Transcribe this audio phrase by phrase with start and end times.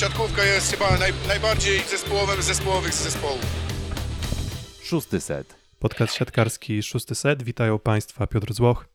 [0.00, 3.46] siatkówka jest chyba naj, najbardziej zespołowym z zespołowych z zespołów.
[4.82, 5.54] Szósty set.
[5.78, 7.42] Podcast siatkarski Szósty Set.
[7.42, 8.86] Witają Państwa Piotr Złoch.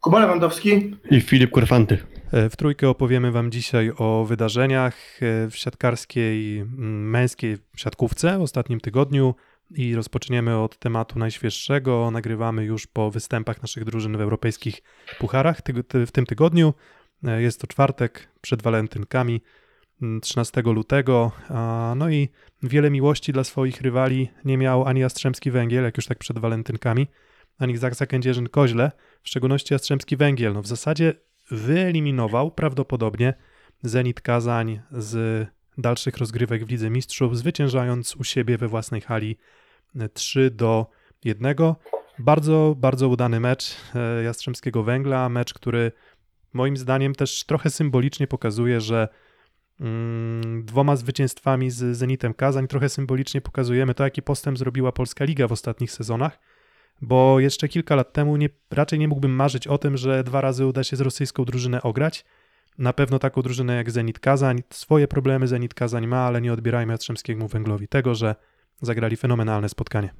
[0.00, 0.96] Kuba Lewandowski.
[1.10, 1.98] I Filip Korfanty.
[2.32, 8.42] E, W trójkę opowiemy Wam dzisiaj o wydarzeniach e, w siatkarskiej mm, męskiej siatkówce w
[8.42, 9.34] ostatnim tygodniu
[9.70, 12.10] i rozpoczniemy od tematu najświeższego.
[12.10, 14.82] Nagrywamy już po występach naszych drużyn w europejskich
[15.18, 15.60] pucharach
[16.06, 16.74] w tym tygodniu.
[17.24, 19.40] E, Jest to czwartek przed walentynkami,
[20.22, 21.32] 13 lutego.
[21.48, 22.28] A, No i
[22.62, 27.06] wiele miłości dla swoich rywali nie miał ani Jastrzębski Węgiel, jak już tak przed walentynkami,
[27.58, 28.90] ani Zaksa Kędzierzyn-Koźle,
[29.22, 30.52] w szczególności Jastrzębski Węgiel.
[30.52, 31.14] No w zasadzie
[31.50, 33.34] wyeliminował prawdopodobnie
[33.82, 35.46] Zenit Kazań z
[35.78, 39.36] dalszych rozgrywek w Lidze Mistrzów, zwyciężając u siebie we własnej hali
[40.14, 40.86] 3 do
[41.24, 41.56] 1.
[42.18, 45.92] Bardzo, bardzo udany mecz e, Jastrzębskiego Węgla, mecz, który
[46.52, 49.10] moim zdaniem też trochę symbolicznie pokazuje, że mm,
[50.62, 55.52] dwoma zwycięstwami z Zenitem Kazań trochę symbolicznie pokazujemy to, jaki postęp zrobiła Polska Liga w
[55.52, 56.38] ostatnich sezonach
[57.02, 60.66] bo jeszcze kilka lat temu nie, raczej nie mógłbym marzyć o tym, że dwa razy
[60.66, 62.24] uda się z rosyjską drużynę ograć.
[62.78, 64.62] Na pewno taką drużynę jak Zenit Kazań.
[64.70, 68.34] Swoje problemy Zenit Kazań ma, ale nie odbierajmy Jastrzębskiemu Węglowi tego, że
[68.82, 70.14] zagrali fenomenalne spotkanie.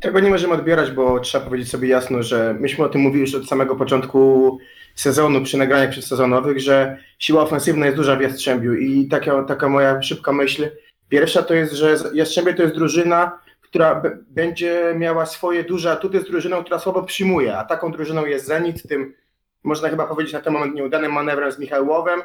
[0.00, 3.34] Tego nie możemy odbierać, bo trzeba powiedzieć sobie jasno, że myśmy o tym mówili już
[3.34, 4.58] od samego początku
[4.94, 10.02] sezonu przy nagraniach przedsezonowych, że siła ofensywna jest duża w Jastrzębiu i taka, taka moja
[10.02, 10.68] szybka myśl.
[11.08, 16.24] Pierwsza to jest, że Jastrzębie to jest drużyna, która będzie miała swoje duże atuty z
[16.24, 19.14] drużyną, która słabo przyjmuje, a taką drużyną jest Zenit, tym
[19.64, 22.20] można chyba powiedzieć na ten moment nieudanym manewrem z Michałowem.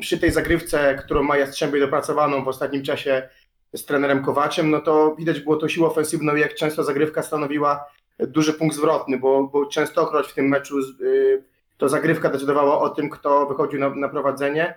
[0.00, 3.28] Przy tej zagrywce, którą ma Jastrzębie dopracowaną w ostatnim czasie
[3.74, 7.84] z trenerem Kowaczem, no to widać było to siłę ofensywną, jak często zagrywka stanowiła
[8.18, 11.44] duży punkt zwrotny, bo, bo częstokroć w tym meczu y,
[11.78, 14.74] to zagrywka decydowała o tym, kto wychodził na, na prowadzenie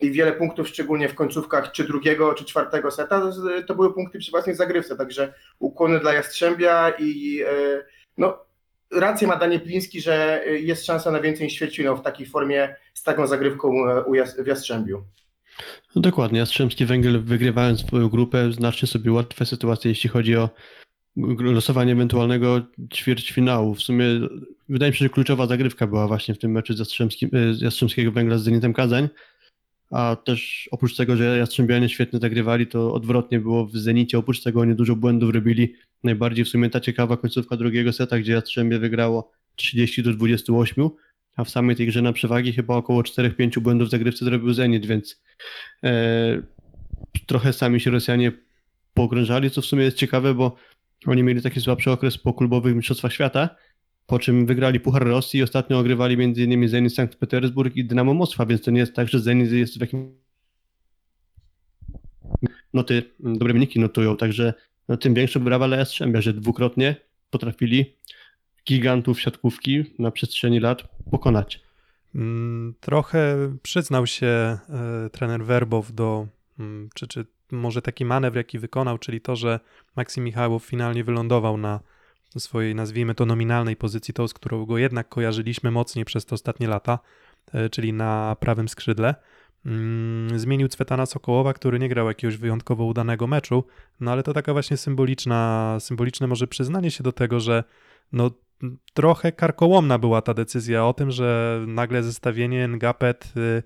[0.00, 3.32] i wiele punktów, szczególnie w końcówkach czy drugiego, czy czwartego seta,
[3.66, 7.84] to były punkty przy własnej zagrywce, także ukłony dla Jastrzębia i y,
[8.18, 8.38] no,
[8.92, 12.76] rację ma Daniel Pliński, że y, jest szansa na więcej niż Świercino w takiej formie
[12.94, 13.84] z taką zagrywką
[14.38, 15.04] w Jastrzębiu.
[15.94, 20.50] No dokładnie, Jastrzębski Węgiel wygrywając swoją grupę znacznie sobie ułatwia sytuację, jeśli chodzi o
[21.38, 22.62] losowanie ewentualnego
[22.94, 23.74] ćwierćfinału.
[23.74, 24.04] W sumie
[24.68, 28.12] wydaje mi się, że kluczowa zagrywka była właśnie w tym meczu z, Jastrzębskim, z Jastrzębskiego
[28.12, 29.08] Węgla z Zenitem Kazań.
[29.90, 34.18] A też oprócz tego, że Jastrzębianie świetnie zagrywali, to odwrotnie było w Zenicie.
[34.18, 35.74] Oprócz tego oni dużo błędów robili.
[36.04, 40.88] Najbardziej w sumie ta ciekawa końcówka drugiego seta, gdzie Jastrzębie wygrało 30 do 28,
[41.36, 44.86] a w samej tej grze na przewagi chyba około 4-5 błędów w zagrywce zrobił Zenit,
[44.86, 45.22] więc
[45.84, 46.42] e,
[47.26, 48.32] trochę sami się Rosjanie
[48.94, 50.56] pogrążali, co w sumie jest ciekawe, bo
[51.06, 53.48] oni mieli taki słabszy okres po klubowych mistrzostwach świata,
[54.06, 56.68] po czym wygrali Puchar Rosji i ostatnio ogrywali m.in.
[56.68, 59.80] Zenit Sankt Petersburg i Dynamo Moskwa, więc to nie jest tak, że Zenit jest w
[59.80, 60.10] jakimś
[62.74, 64.54] noty, dobre wyniki notują, także
[64.88, 66.96] no, tym większe brawa dla Jastrzębia, że dwukrotnie
[67.30, 67.96] potrafili
[68.66, 71.60] gigantów siatkówki na przestrzeni lat pokonać.
[72.14, 74.58] Mm, Trochę przyznał się e,
[75.12, 76.26] trener Werbow do,
[76.58, 79.60] mm, czy, czy może taki manewr, jaki wykonał, czyli to, że
[79.96, 81.80] Maksim Michałow finalnie wylądował na
[82.38, 86.68] swojej, nazwijmy to, nominalnej pozycji, tą, z którą go jednak kojarzyliśmy mocniej przez te ostatnie
[86.68, 86.98] lata,
[87.52, 89.14] e, czyli na prawym skrzydle.
[89.66, 93.64] Mm, Zmienił Cwetana Sokołowa, który nie grał jakiegoś wyjątkowo udanego meczu,
[94.00, 97.64] no ale to taka właśnie symboliczna, symboliczne może przyznanie się do tego, że
[98.12, 98.30] no
[98.94, 103.62] trochę karkołomna była ta decyzja o tym, że nagle zestawienie Ngapet y,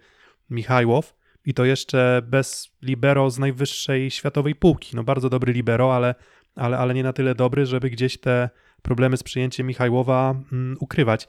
[0.50, 1.14] Michajłow
[1.44, 4.96] i to jeszcze bez libero z najwyższej światowej półki.
[4.96, 6.14] No bardzo dobry libero, ale,
[6.56, 8.50] ale, ale nie na tyle dobry, żeby gdzieś te
[8.82, 11.28] problemy z przyjęciem Michajłowa mm, ukrywać.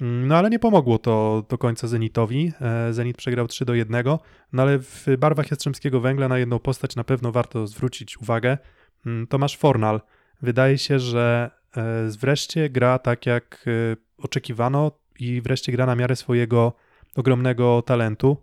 [0.00, 2.52] Mm, No ale nie pomogło to do końca Zenitowi.
[2.60, 4.04] E, Zenit przegrał 3 do 1,
[4.52, 8.58] no ale w barwach Jastrzębskiego Węgla na jedną postać na pewno warto zwrócić uwagę.
[9.06, 10.00] Mm, Tomasz Fornal.
[10.42, 11.50] Wydaje się, że
[12.20, 16.72] wreszcie gra tak jak e, oczekiwano i wreszcie gra na miarę swojego
[17.16, 18.36] ogromnego talentu.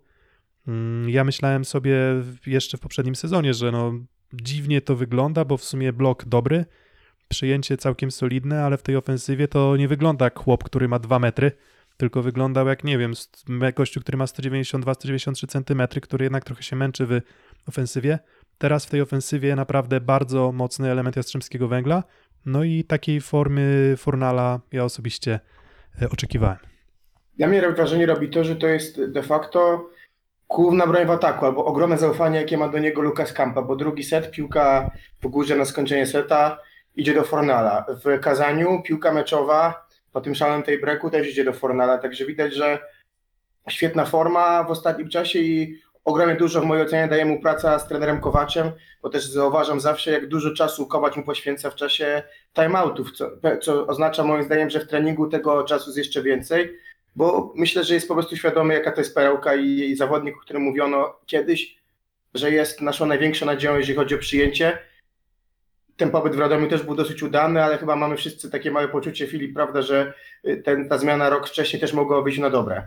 [0.68, 1.96] Mm, Ja myślałem sobie
[2.46, 3.92] jeszcze w poprzednim sezonie, że no
[4.32, 6.64] dziwnie to wygląda, bo w sumie blok dobry,
[7.28, 11.18] przyjęcie całkiem solidne, ale w tej ofensywie to nie wygląda jak chłop, który ma 2
[11.18, 11.52] metry,
[11.96, 13.12] tylko wyglądał jak, nie wiem,
[13.76, 17.20] gościu, który ma 192-193 cm, który jednak trochę się męczy w
[17.68, 18.18] ofensywie.
[18.58, 22.02] Teraz w tej ofensywie naprawdę bardzo mocny element Jastrzębskiego Węgla,
[22.46, 25.40] no i takiej formy Fornala ja osobiście
[26.02, 26.58] e, oczekiwałem.
[27.36, 29.90] Dla mnie wrażenie robi to, że to jest de facto
[30.48, 34.04] główna broń w ataku, albo ogromne zaufanie, jakie ma do niego Lukas Kampa, bo drugi
[34.04, 34.90] set, piłka
[35.22, 36.58] w górze na skończenie seta
[36.96, 37.86] idzie do Fornala.
[38.04, 42.54] W Kazaniu piłka meczowa po tym szalonym tej breaku też idzie do Fornala, także widać,
[42.54, 42.78] że
[43.68, 47.88] świetna forma w ostatnim czasie i ogromnie dużo w mojej ocenie daje mu praca z
[47.88, 48.70] trenerem Kowaczem,
[49.02, 52.22] bo też zauważam zawsze, jak dużo czasu Kowacz mu poświęca w czasie
[52.54, 53.30] timeoutów, co,
[53.62, 56.78] co oznacza moim zdaniem, że w treningu tego czasu jest jeszcze więcej,
[57.16, 60.40] bo myślę, że jest po prostu świadomy, jaka to jest perełka i, i zawodnik, o
[60.40, 61.76] którym mówiono kiedyś,
[62.34, 64.78] że jest naszą największą nadzieją, jeżeli chodzi o przyjęcie.
[65.96, 69.26] Ten pobyt w Radomiu też był dosyć udany, ale chyba mamy wszyscy takie małe poczucie,
[69.26, 70.12] Filip, prawda, że
[70.48, 72.82] y, ten, ta zmiana rok wcześniej też mogła wyjść na dobre.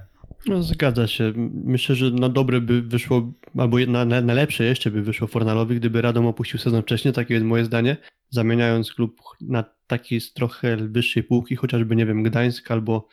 [0.45, 1.33] No, zgadza się.
[1.63, 5.75] Myślę, że na dobre by wyszło, albo na, na, na lepsze jeszcze by wyszło Fornalowi,
[5.75, 7.97] gdyby Radom opuścił sezon wcześniej, takie jest moje zdanie,
[8.29, 13.07] zamieniając klub na taki z trochę wyższej półki, chociażby, nie wiem, Gdańsk albo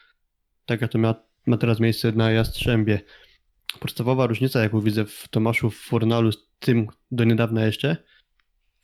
[0.66, 1.14] tak jak to ma,
[1.46, 3.00] ma teraz miejsce na Jastrzębie.
[3.80, 7.96] Podstawowa różnica, jaką widzę w Tomaszu Fornalu z tym do niedawna jeszcze,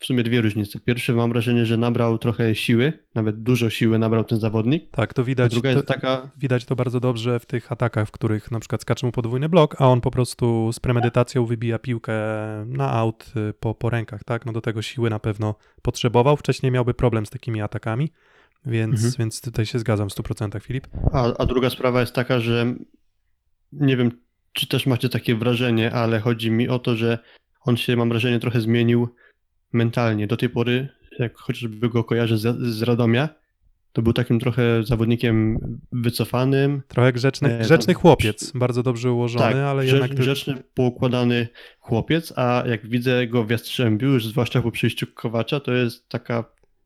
[0.02, 0.81] w sumie dwie różnice.
[0.81, 4.90] Pierwsze, mam wrażenie, że nabrał trochę siły, nawet dużo siły nabrał ten zawodnik.
[4.90, 5.52] Tak, to A widać.
[5.52, 8.82] druga to, jest taka, Widać to bardzo dobrze w tych atakach, w których na przykład
[8.82, 12.12] skacze mu podwójny blok, a on po prostu z premedytacją wybija piłkę
[12.66, 14.46] na aut y, po, po rękach, tak?
[14.46, 16.37] No do tego siły na pewno potrzebował.
[16.37, 18.08] Wcześniej miałby problem z takimi atakami,
[18.66, 19.12] więc, Mhm.
[19.19, 20.87] więc tutaj się zgadzam w 100% Filip.
[21.12, 22.75] A, a druga sprawa jest taka, że
[23.72, 24.10] nie wiem,
[24.52, 27.19] czy też macie takie wrażenie, ale chodzi mi o to, że
[27.64, 29.08] on się, mam wrażenie, trochę zmienił
[29.72, 30.26] mentalnie.
[30.26, 30.88] Do tej pory,
[31.19, 33.28] jak chociażby go kojarzę z, z Radomia,
[33.92, 35.58] to był takim trochę zawodnikiem
[35.92, 36.82] wycofanym.
[36.88, 40.14] Trochę grzeczny, E, grzeczny chłopiec, bardzo dobrze ułożony, tak, ale grze- jednak...
[40.14, 41.48] grzeczny, poukładany
[41.80, 46.44] chłopiec, a jak widzę go w Jastrzębiu, już zwłaszcza po przyjściu Kowacza, to jest taka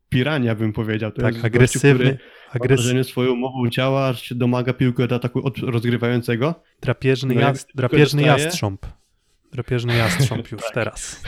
[0.09, 1.11] pirania, bym powiedział.
[1.11, 2.17] To tak, jest agresywny, Gościu, który
[2.53, 6.55] Mam agres, wrażenie swoją mową ciała aż się domaga piłkę od ataku od rozgrywającego.
[6.81, 8.85] drapieżny, no jas, drapieżny dostaje- jastrząb.
[9.51, 11.23] Drapieżny jastrząb już teraz.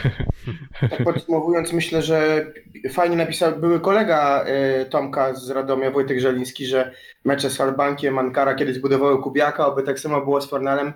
[0.89, 2.45] Tak podsumowując, myślę, że
[2.91, 6.91] fajnie napisał były kolega e, Tomka z Radomia, Wojtek Żeliński, że
[7.25, 10.93] mecze z Halbankiem, Ankara kiedyś budowały Kubiaka, oby tak samo było z Fornalem,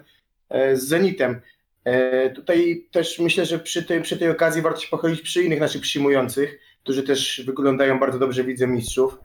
[0.50, 1.42] e, z Zenitem.
[1.84, 5.60] E, tutaj też myślę, że przy tej, przy tej okazji warto się pochylić przy innych
[5.60, 9.18] naszych przyjmujących, którzy też wyglądają bardzo dobrze, widzę mistrzów.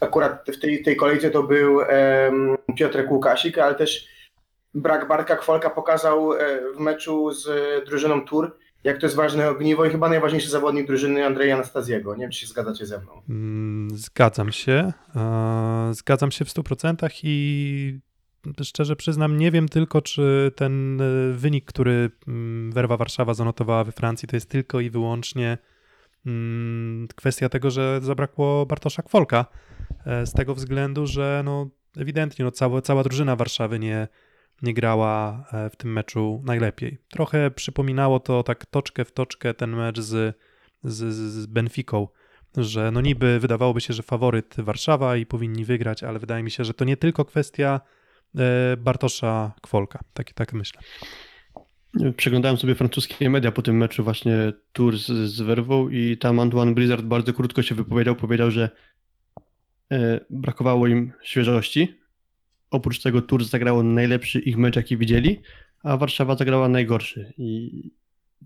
[0.00, 4.13] Akurat w tej, tej kolejce to był em, Piotrek Łukasik, ale też
[4.74, 6.38] brak Bartka Kwolka pokazał e,
[6.76, 10.86] w meczu z e, drużyną Tur, jak to jest ważne ogniwo i chyba najważniejszy zawodnik
[10.86, 12.14] drużyny Andrzeja Anastazjego.
[12.14, 13.22] Nie wiem, czy się zgadzacie ze mną.
[13.28, 14.92] Mm, Zgadzam się.
[15.16, 18.00] e, Zgadzam się w 100% i
[18.62, 24.28] szczerze przyznam, nie wiem tylko, czy ten wynik, który mm, Werwa Warszawa zanotowała we Francji,
[24.28, 25.58] to jest tylko i wyłącznie
[26.26, 29.44] mm, kwestia tego, że zabrakło Bartosza Kwolka.
[30.24, 34.08] Z tego względu, że no, ewidentnie no, cała, cała drużyna Warszawy nie,
[34.64, 36.98] nie grała e, w tym meczu najlepiej.
[37.08, 40.36] Trochę przypominało to tak toczkę w toczkę ten mecz z,
[40.84, 42.08] z, z Benficą
[42.56, 46.64] że no niby wydawałoby się, że faworyt Warszawa i powinni wygrać, ale wydaje mi się,
[46.64, 47.80] że to nie tylko kwestia
[48.38, 50.00] e, Bartosza Kwolka.
[50.14, 50.80] Tak, tak myślę.
[52.16, 56.74] Przeglądałem sobie francuskie media po tym meczu właśnie Tour z, z Werwą i tam Antoine
[56.74, 58.16] Blizzard bardzo krótko się wypowiedział.
[58.16, 58.70] Powiedział, że
[59.92, 62.03] e, brakowało im świeżości.
[62.74, 65.40] Oprócz tego Tour zagrało najlepszy ich mecz, jaki widzieli,
[65.82, 67.32] a Warszawa zagrała najgorszy.
[67.38, 67.82] I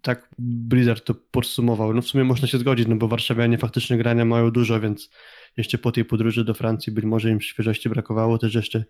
[0.03, 1.95] tak Blizzard to podsumował.
[1.95, 5.11] No w sumie można się zgodzić, no bo warszawianie faktycznie grania mają dużo, więc
[5.57, 8.39] jeszcze po tej podróży do Francji być może im świeżości brakowało.
[8.39, 8.85] Też jeszcze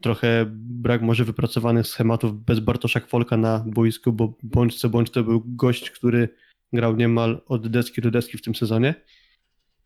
[0.00, 5.24] trochę brak może wypracowanych schematów bez Bartosza Kwolka na boisku, bo bądź co bądź to
[5.24, 6.28] był gość, który
[6.72, 8.94] grał niemal od deski do deski w tym sezonie.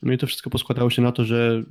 [0.03, 1.65] No i to wszystko poskładało się na to, że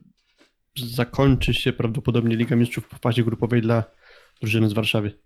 [0.77, 3.84] zakończy się prawdopodobnie Liga Mistrzów w fazie grupowej dla
[4.42, 5.20] drużyny z Warszawy.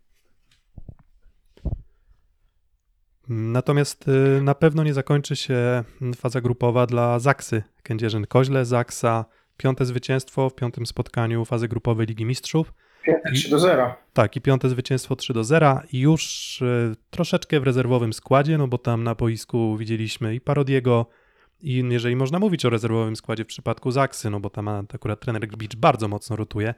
[3.30, 5.84] Natomiast y, na pewno nie zakończy się
[6.16, 8.66] faza grupowa dla Zaksy Kędzierzyn-Koźle.
[8.66, 9.26] Zaksa
[9.58, 12.74] piąte zwycięstwo w piątym spotkaniu fazy grupowej Ligi Mistrzów.
[13.34, 13.96] 3 do 0.
[14.14, 18.68] Tak, i piąte zwycięstwo 3 do 0 i już y, troszeczkę w rezerwowym składzie, no
[18.68, 21.06] bo tam na boisku widzieliśmy i Parodiego,
[21.62, 25.48] i jeżeli można mówić o rezerwowym składzie w przypadku Zaksy, no bo tam akurat trener
[25.48, 26.74] Gbicz bardzo mocno rotuje,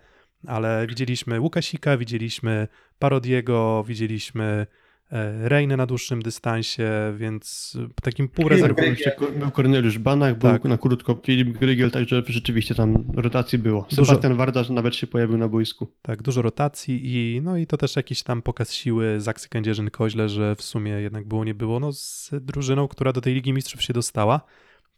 [0.48, 2.68] ale widzieliśmy Łukasika, widzieliśmy
[3.00, 4.68] Parodiego, widzieliśmy
[5.12, 8.96] e, Rejnę na dłuższym dystansie, więc takim półrezerwowym.
[9.40, 10.64] Był Korneliusz Banach, był Tak.
[10.64, 13.86] na krótko Filip Grygiel, także rzeczywiście tam rotacji było.
[13.90, 14.06] Dużo.
[14.06, 15.88] Sebastian Wardasz nawet się pojawił na boisku.
[16.02, 20.56] Tak, dużo rotacji i no i to też jakiś tam pokaz siły Zaksy Kędzierzyn-Koźle, że
[20.56, 23.94] w sumie jednak było nie było, no z drużyną, która do tej Ligi Mistrzów się
[23.94, 24.42] dostała,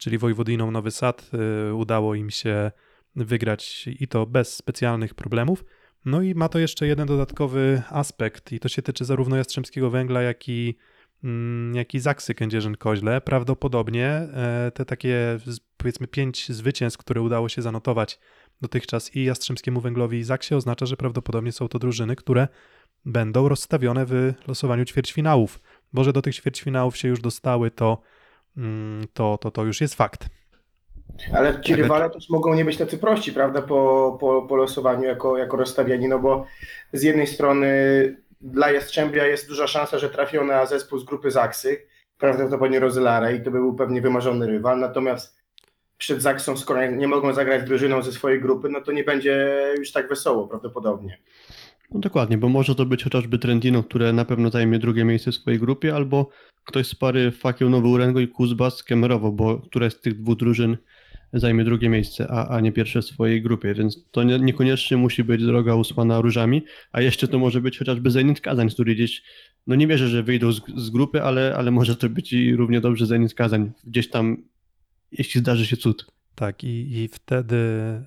[0.01, 1.31] czyli Wojwodiną Nowy Sad,
[1.70, 2.72] y, udało im się
[3.15, 5.65] wygrać i to bez specjalnych problemów.
[6.05, 10.22] No i ma to jeszcze jeden dodatkowy aspekt i to się tyczy zarówno Jastrzębskiego Węgla,
[10.22, 10.77] jak i,
[11.24, 13.22] mm, jak i Zaksy Kędzierzyn-Koźle.
[13.22, 15.39] Prawdopodobnie e, te takie
[15.77, 18.20] powiedzmy pięć zwycięstw, które udało się zanotować
[18.62, 22.48] dotychczas i Jastrzębskiemu Węglowi i Zaksie oznacza, że prawdopodobnie są to drużyny, które
[23.05, 25.62] będą rozstawione w losowaniu ćwierćfinałów.
[25.93, 28.01] Bo że do tych ćwierćfinałów się już dostały, to,
[29.13, 30.25] to, to, to już jest fakt.
[31.34, 35.38] Ale ci rywale też mogą nie być tacy prości, prawda, po, po, po losowaniu jako,
[35.38, 36.46] jako rozstawiani, no bo
[36.93, 37.67] z jednej strony
[38.41, 41.86] dla Jastrzębia jest duża szansa, że trafią na zespół z grupy Zaksy,
[42.17, 45.41] prawdopodobnie Rozelare i to by był pewnie wymarzony rywal, natomiast
[45.98, 49.91] przed Zaksą, skoro nie mogą zagrać drużyną ze swojej grupy, no to nie będzie już
[49.91, 51.17] tak wesoło prawdopodobnie.
[51.91, 55.36] No dokładnie, bo może to być chociażby Trentino, które na pewno zajmie drugie miejsce w
[55.36, 56.29] swojej grupie, albo
[56.65, 60.77] ktoś z pary Fakieł Nowy Urengo i Kuzbas Kemerowo, bo któraś z tych dwóch drużyn
[61.34, 65.24] zajmie drugie miejsce, a, a nie pierwsze w swojej grupie, więc to nie, niekoniecznie musi
[65.24, 69.24] być droga usłana różami, a jeszcze to może być chociażby Zenit Kazań, który gdzieś,
[69.68, 72.82] no nie wierzę, że wyjdą z, z grupy, ale, ale może to być i równie
[72.82, 74.38] dobrze Zenit Kazań, gdzieś tam,
[75.12, 76.06] jeśli zdarzy się cud.
[76.36, 77.56] Tak, i, i wtedy,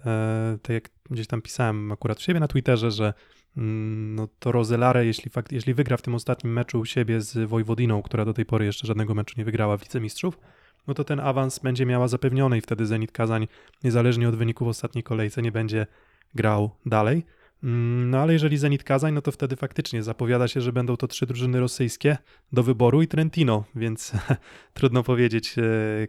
[0.07, 3.15] e, tak jak gdzieś tam pisałem akurat u siebie na Twitterze, że
[3.57, 8.03] no to Rozelare, jeśli, fakt, jeśli wygra w tym ostatnim meczu u siebie z Wojwodiną,
[8.03, 10.39] która do tej pory jeszcze żadnego meczu nie wygrała w Wicemistrzów,
[10.87, 13.49] no to ten awans będzie miała zapewniony i wtedy Zenit Kazań,
[13.85, 15.87] niezależnie od wyników ostatniej kolejce, nie będzie
[16.35, 17.25] grał dalej.
[17.63, 21.09] Mm, No ale jeżeli Zenit Kazań, no to wtedy faktycznie zapowiada się, że będą to
[21.09, 22.17] trzy drużyny rosyjskie
[22.53, 24.13] do wyboru i Trentino, więc
[24.75, 25.63] trudno powiedzieć, e,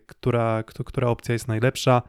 [0.05, 2.01] która, która opcja jest najlepsza.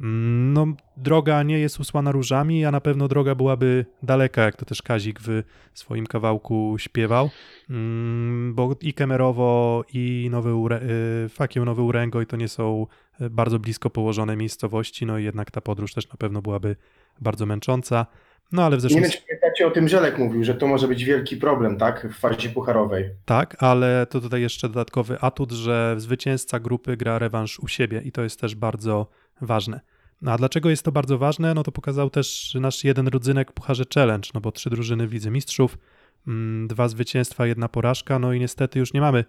[0.00, 0.66] No,
[0.96, 5.20] droga nie jest usłana różami, a na pewno droga byłaby daleka, jak to też Kazik
[5.20, 5.42] w
[5.74, 7.30] swoim kawałku śpiewał,
[7.70, 10.80] Mm, bo i Kemerowo, i Nowy Ure,
[11.24, 12.86] y, Fakieł Nowy Uręgoj to nie są
[13.20, 16.76] y, bardzo blisko położone miejscowości, no i jednak ta podróż też na pewno byłaby
[17.20, 18.06] bardzo męcząca.
[18.52, 20.88] No ale w Nie zeszłym wiem, czy pamiętacie o tym Żelek mówił, że to może
[20.88, 23.10] być wielki problem, tak, w fazie pucharowej.
[23.24, 28.12] Tak, ale to tutaj jeszcze dodatkowy atut, że zwycięzca grupy gra rewanż u siebie i
[28.12, 29.06] to jest też bardzo
[29.40, 29.80] ważne.
[30.22, 31.54] No a dlaczego jest to bardzo ważne?
[31.54, 35.30] No to pokazał też nasz jeden rodzynek Pucharze Challenge, no bo trzy drużyny w Lidze
[35.30, 35.78] Mistrzów,
[36.26, 39.24] mm, dwa zwycięstwa, jedna porażka, no i niestety już nie mamy,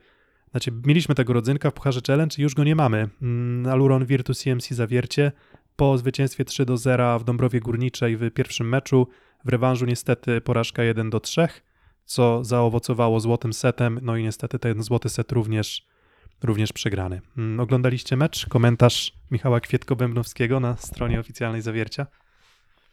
[0.52, 3.10] znaczy mieliśmy tego rodzynka w Pucharze Challenge i już go nie mamy.
[3.22, 5.32] Mm, Aluron Virtus CMC Zawiercie
[5.76, 9.08] po zwycięstwie 3 do 0 w Dąbrowie Górniczej w pierwszym meczu,
[9.46, 11.48] w rewanżu niestety porażka 1 do 3,
[12.06, 15.88] co zaowocowało złotym setem, no i niestety ten złoty set również,
[16.44, 17.22] również przegrany.
[17.38, 18.46] Mm, Oglądaliście mecz?
[18.46, 22.08] Komentarz Michała Kwietko-Bębnowskiego na stronie oficjalnej Zawiercia?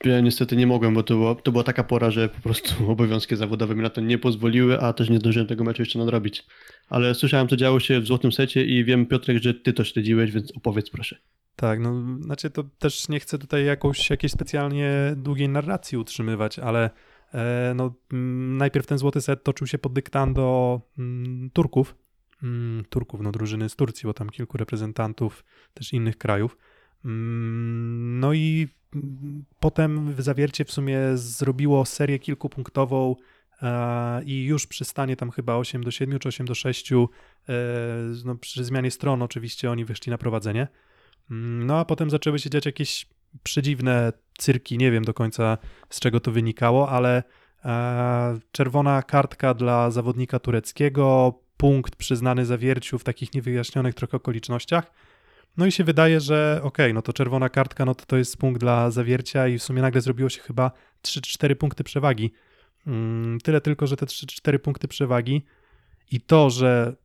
[0.05, 3.37] Ja niestety nie mogłem, bo to, było, to była taka pora, że po prostu obowiązki
[3.37, 6.47] zawodowe mi na to nie pozwoliły, a też nie zdążyłem tego meczu jeszcze nadrobić.
[6.88, 10.31] Ale słyszałem, co działo się w Złotym Secie i wiem, Piotrek, że ty to śledziłeś,
[10.33, 11.17] więc opowiedz proszę.
[11.57, 16.90] Tak, no znaczy to też nie chcę tutaj jakąś, jakiejś specjalnie długiej narracji utrzymywać, ale
[17.35, 21.95] e, no, mm, najpierw ten złoty set toczył się pod dyktando mm, Turków,
[22.42, 26.57] mm, Turków, no drużyny z Turcji, bo tam kilku reprezentantów też innych krajów.
[27.04, 33.16] Mm, No i mm, potem w zawiercie w sumie zrobiło serię kilkupunktową
[33.62, 36.97] e, i już przy stanie tam chyba 8 do 7 czy 8 do 6, e,
[38.25, 40.68] no przy zmianie stron oczywiście oni wyszli na prowadzenie.
[41.30, 43.07] Mm, No a potem zaczęły się dziać jakieś
[43.42, 45.59] przedziwne cyrki, nie wiem do końca
[45.90, 47.23] z czego to wynikało, ale
[47.64, 54.93] e, czerwona kartka dla zawodnika tureckiego, punkt przyznany zawierciu w takich niewyjaśnionych trochę okolicznościach.
[55.57, 58.61] No i się wydaje, że okej, no to czerwona kartka, no to to jest punkt
[58.61, 60.71] dla zawiercia i w sumie nagle zrobiło się chyba
[61.03, 62.33] 3-4 punkty przewagi.
[62.87, 65.45] Mm, Tyle tylko, że te 3-4 punkty przewagi
[66.11, 66.97] i to, że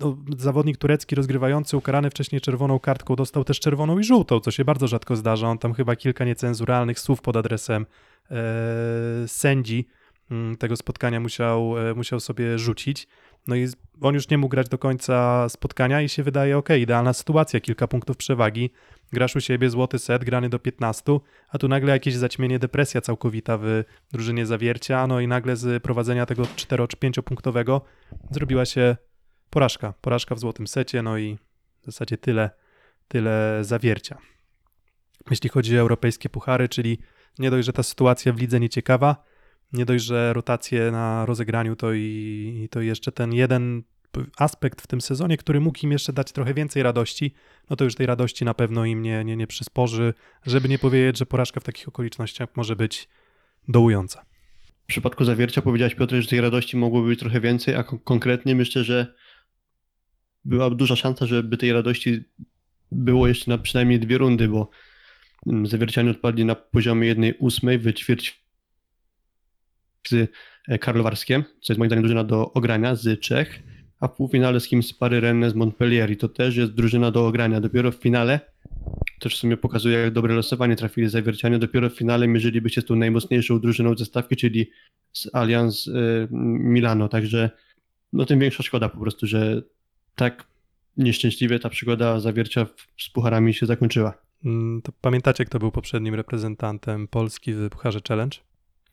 [0.00, 4.64] no, zawodnik turecki rozgrywający ukarany wcześniej czerwoną kartką dostał też czerwoną i żółtą, co się
[4.64, 5.48] bardzo rzadko zdarza.
[5.48, 7.86] On tam chyba kilka niecenzuralnych słów pod adresem
[8.30, 8.34] e,
[9.26, 9.88] sędzi
[10.30, 13.08] mm, tego spotkania musiał, e, musiał sobie rzucić.
[13.46, 13.68] No i
[14.00, 17.88] on już nie mógł grać do końca spotkania i się wydaje, ok, idealna sytuacja, kilka
[17.88, 18.70] punktów przewagi,
[19.12, 23.58] grasz u siebie złoty set, grany do 15, a tu nagle jakieś zaćmienie, depresja całkowita
[23.58, 23.82] w
[24.12, 27.80] drużynie zawiercia, no i nagle z prowadzenia tego 4 czy 5 punktowego
[28.30, 28.96] zrobiła się
[29.50, 29.94] porażka.
[30.00, 31.38] Porażka w złotym secie, no i
[31.82, 32.50] w zasadzie tyle,
[33.08, 34.18] tyle zawiercia.
[35.30, 36.98] Jeśli chodzi o europejskie puchary, czyli
[37.38, 39.24] nie dość, że ta sytuacja w lidze nieciekawa,
[39.72, 43.82] nie dość, że rotacje na rozegraniu, to i, i to jeszcze ten jeden
[44.38, 47.34] aspekt w tym sezonie, który mógł im jeszcze dać trochę więcej radości,
[47.70, 50.14] no to już tej radości na pewno im nie, nie, nie przysporzy,
[50.46, 53.08] żeby nie powiedzieć, że porażka w takich okolicznościach może być
[53.68, 54.24] dołująca.
[54.84, 58.54] W przypadku zawiercia powiedziałeś Piotr, że tej radości mogłoby być trochę więcej, a kon- konkretnie
[58.54, 59.14] myślę, że
[60.44, 62.24] była duża szansa, żeby tej radości
[62.92, 64.70] było jeszcze na przynajmniej dwie rundy, bo
[65.46, 68.43] mm, zawiercianie odpadli na poziomie jednej ósmej w ćwierć
[70.08, 70.30] z
[70.68, 73.62] e, Karlowarskiem, co jest moim zdaniem drużyna do ogrania z Czech,
[74.00, 77.10] a w półfinale z kimś z pary Rennes z Montpellier i to też jest drużyna
[77.10, 77.60] do ogrania.
[77.60, 78.40] Dopiero w finale
[79.20, 81.58] też w sumie pokazuje, jak dobre losowanie trafili zawiercianie.
[81.58, 84.70] Dopiero w finale mierzyliby się z tą najmocniejszą drużyną ze stawki, czyli
[85.12, 87.08] z Allianz y, Milano.
[87.08, 87.50] Także
[88.12, 89.62] no tym większa szkoda po prostu, że
[90.14, 90.44] tak
[90.96, 92.66] nieszczęśliwie ta przygoda zawiercia
[92.98, 94.14] z pucharami się zakończyła.
[94.44, 98.38] Mm, To pamiętacie, kto był poprzednim reprezentantem Polski w Pucharze Challenge?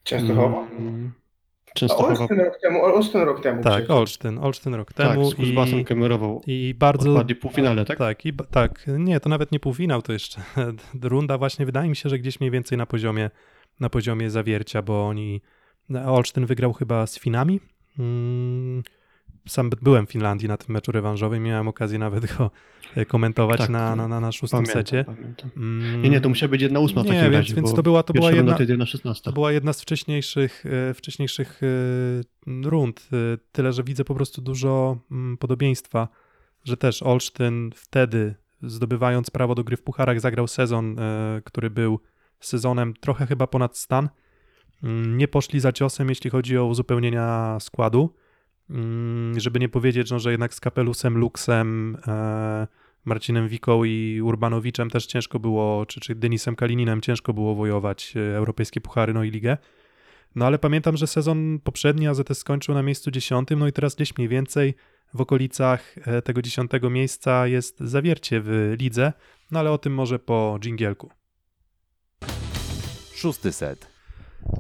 [0.04, 0.68] Częstochowa.
[0.80, 1.12] Mm,
[1.74, 2.10] Częstochowa.
[2.20, 3.64] Olsztyn rok temu, Olsztyn rok temu.
[3.64, 3.90] Tak, przecież.
[3.90, 4.38] Olsztyn.
[4.40, 6.42] Olsztyn rok Tak, temu z Kuzbasem i, kamerował.
[6.48, 7.12] i bardzo...
[7.12, 7.98] Odpadli półfinale, tak?
[7.98, 10.42] Tak, i, tak, nie, to nawet nie półfinał, to jeszcze
[11.04, 13.30] runda właśnie, wydaje mi się, że gdzieś mniej więcej na poziomie,
[13.80, 15.42] na poziomie zawiercia, bo oni,
[16.06, 17.60] Olsztyn wygrał chyba z Finami.
[18.00, 18.84] Mm,
[19.48, 22.52] Sam byłem w Finlandii na tym meczu rewanżowym, miałem okazję nawet go
[22.96, 25.04] e, komentować Tak, na, na, na, na szóstym Pamiętam, secie.
[25.04, 25.50] pamiętam.
[25.58, 27.84] Mm, Nie, nie, to musiała być jedna ósma w nie, takim więc, razie, więc to
[27.84, 28.58] była, to była jedna,
[29.24, 33.10] to była jedna z wcześniejszych, e, wcześniejszych e, rund.
[33.52, 36.08] Tyle, że widzę po prostu dużo mm, podobieństwa,
[36.64, 40.96] że też Olsztyn wtedy, zdobywając prawo do gry w Pucharach, zagrał sezon,
[41.44, 42.00] który był
[42.40, 44.10] sezonem trochę chyba ponad stan.
[44.84, 48.14] Mm, Nie poszli za ciosem, jeśli chodzi o uzupełnienia składu.
[48.70, 52.68] Mm, Żeby nie powiedzieć, no, że jednak z Kapelusem, Luksem, e,
[53.06, 58.38] Marcinem Wiką i Urbanowiczem też ciężko było, czy, czy Denisem Kalininem ciężko było wojować e,
[58.38, 59.58] europejskie puchary, no i ligę.
[60.36, 64.18] No ale pamiętam, że sezon poprzedni AZS skończył na miejscu dziesiątym, no i teraz gdzieś
[64.18, 64.74] mniej więcej
[65.14, 69.14] w okolicach e, tego dziesiątego miejsca jest zawiercie w lidze,
[69.52, 71.10] no ale o tym może po dżingielku.
[73.16, 73.91] Szósty set.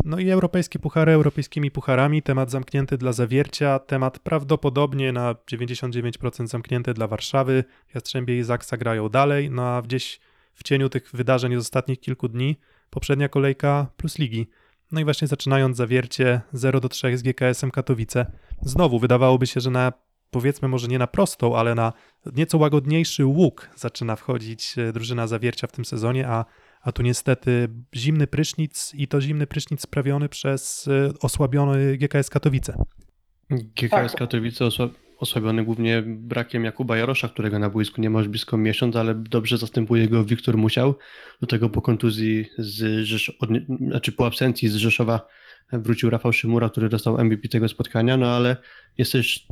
[0.05, 6.93] No i europejskie puchary europejskimi pucharami, temat zamknięty dla zawiercia, temat prawdopodobnie na 99% zamknięty
[6.93, 7.63] dla Warszawy.
[7.95, 10.19] Jastrzębie i Zaksa grają dalej, no a gdzieś
[10.53, 14.47] w cieniu tych wydarzeń z ostatnich kilku dni poprzednia kolejka plus ligi.
[14.91, 18.25] No i właśnie zaczynając zawiercie 0 do 3 z GKS-em Katowice.
[18.61, 19.93] Znowu wydawałoby się, że na
[20.31, 21.93] powiedzmy może nie na prostą, ale na
[22.35, 26.45] nieco łagodniejszy łuk zaczyna wchodzić e, drużyna zawiercia w tym sezonie, a
[26.83, 32.77] a tu niestety zimny prysznic i to zimny prysznic sprawiony przez y, osłabiony GKS Katowice.
[33.49, 34.15] GKS.
[34.15, 38.95] Katowice osła- osłabiony głównie brakiem Jakuba Jarosza, którego na boisku nie ma już blisko miesiąc,
[38.95, 40.95] ale dobrze zastępuje go Wiktor Musiał.
[41.41, 43.33] Do tego po kontuzji, z Rzesz-
[43.87, 45.27] znaczy po absencji z Rzeszowa
[45.73, 48.57] wrócił Rafał Szymura, który dostał MVP tego spotkania, no ale
[48.97, 49.47] jest też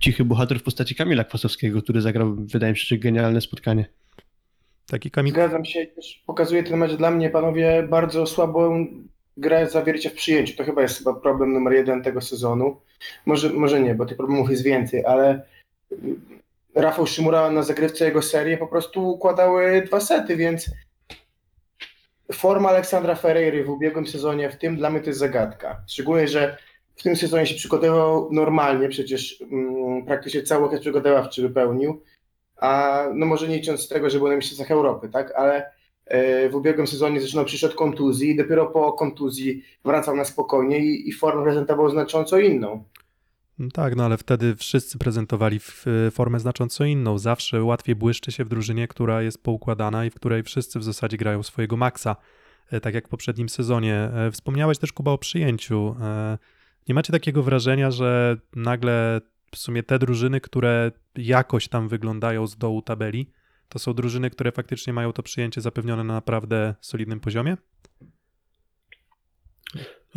[0.00, 3.88] cichy bohater w postaci Kamila Kwasowskiego, który zagrał, wydaje mi się, genialne spotkanie.
[4.90, 5.32] Taki Kamil.
[5.32, 8.86] Zgadzam się, też pokazuje ten mecz dla mnie, panowie, bardzo słabą
[9.36, 10.56] grę zawiercie w przyjęciu.
[10.56, 12.80] To chyba jest chyba problem numer jeden tego sezonu.
[13.26, 15.42] Może, może nie, bo tych problemów jest więcej, ale
[15.92, 15.96] y,
[16.74, 20.70] Rafał Szymura na zagrywce jego serie po prostu układały dwa sety, więc
[22.32, 25.82] forma Aleksandra Ferreiry w ubiegłym sezonie, w tym dla mnie to jest zagadka.
[25.88, 26.56] Szczególnie, że
[26.96, 32.02] w tym sezonie się przygotował normalnie, przecież mm, praktycznie cały okres przygotowawczy wypełnił,
[32.60, 35.70] a no może nie licząc z tego, że był na mistrzostwach Europy, tak, ale
[36.06, 41.08] e, w ubiegłym sezonie zaczynał przyszedł kontuzji i dopiero po kontuzji wracał na spokojnie i,
[41.08, 42.84] i formę prezentował znacząco inną.
[43.72, 45.60] Tak, no ale wtedy wszyscy prezentowali
[46.06, 47.18] y, formę znacząco inną.
[47.18, 51.16] Zawsze łatwiej błyszczy się w drużynie, która jest poukładana i w której wszyscy w zasadzie
[51.16, 52.16] grają swojego maksa,
[52.70, 53.94] e, tak jak w poprzednim sezonie.
[53.94, 55.96] E, Wspomniałeś też, Kuba, o przyjęciu.
[56.02, 56.38] E,
[56.88, 59.20] Nie macie takiego wrażenia, że nagle
[59.52, 63.32] w sumie te drużyny, które jakoś tam wyglądają z dołu tabeli,
[63.68, 67.56] to są drużyny, które faktycznie mają to przyjęcie zapewnione na naprawdę solidnym poziomie?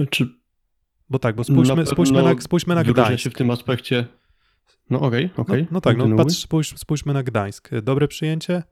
[0.10, 0.28] Czy
[1.10, 3.24] Bo tak, bo spójrzmy, Na spójrzmy, pewno na, spójrzmy na Gdańsk.
[3.24, 4.06] się w tym aspekcie...
[4.90, 5.62] No okej, okej.
[5.64, 7.70] No, no tak, no patrz, spójrz, spójrzmy na Gdańsk.
[7.82, 8.64] Dobre przyjęcie?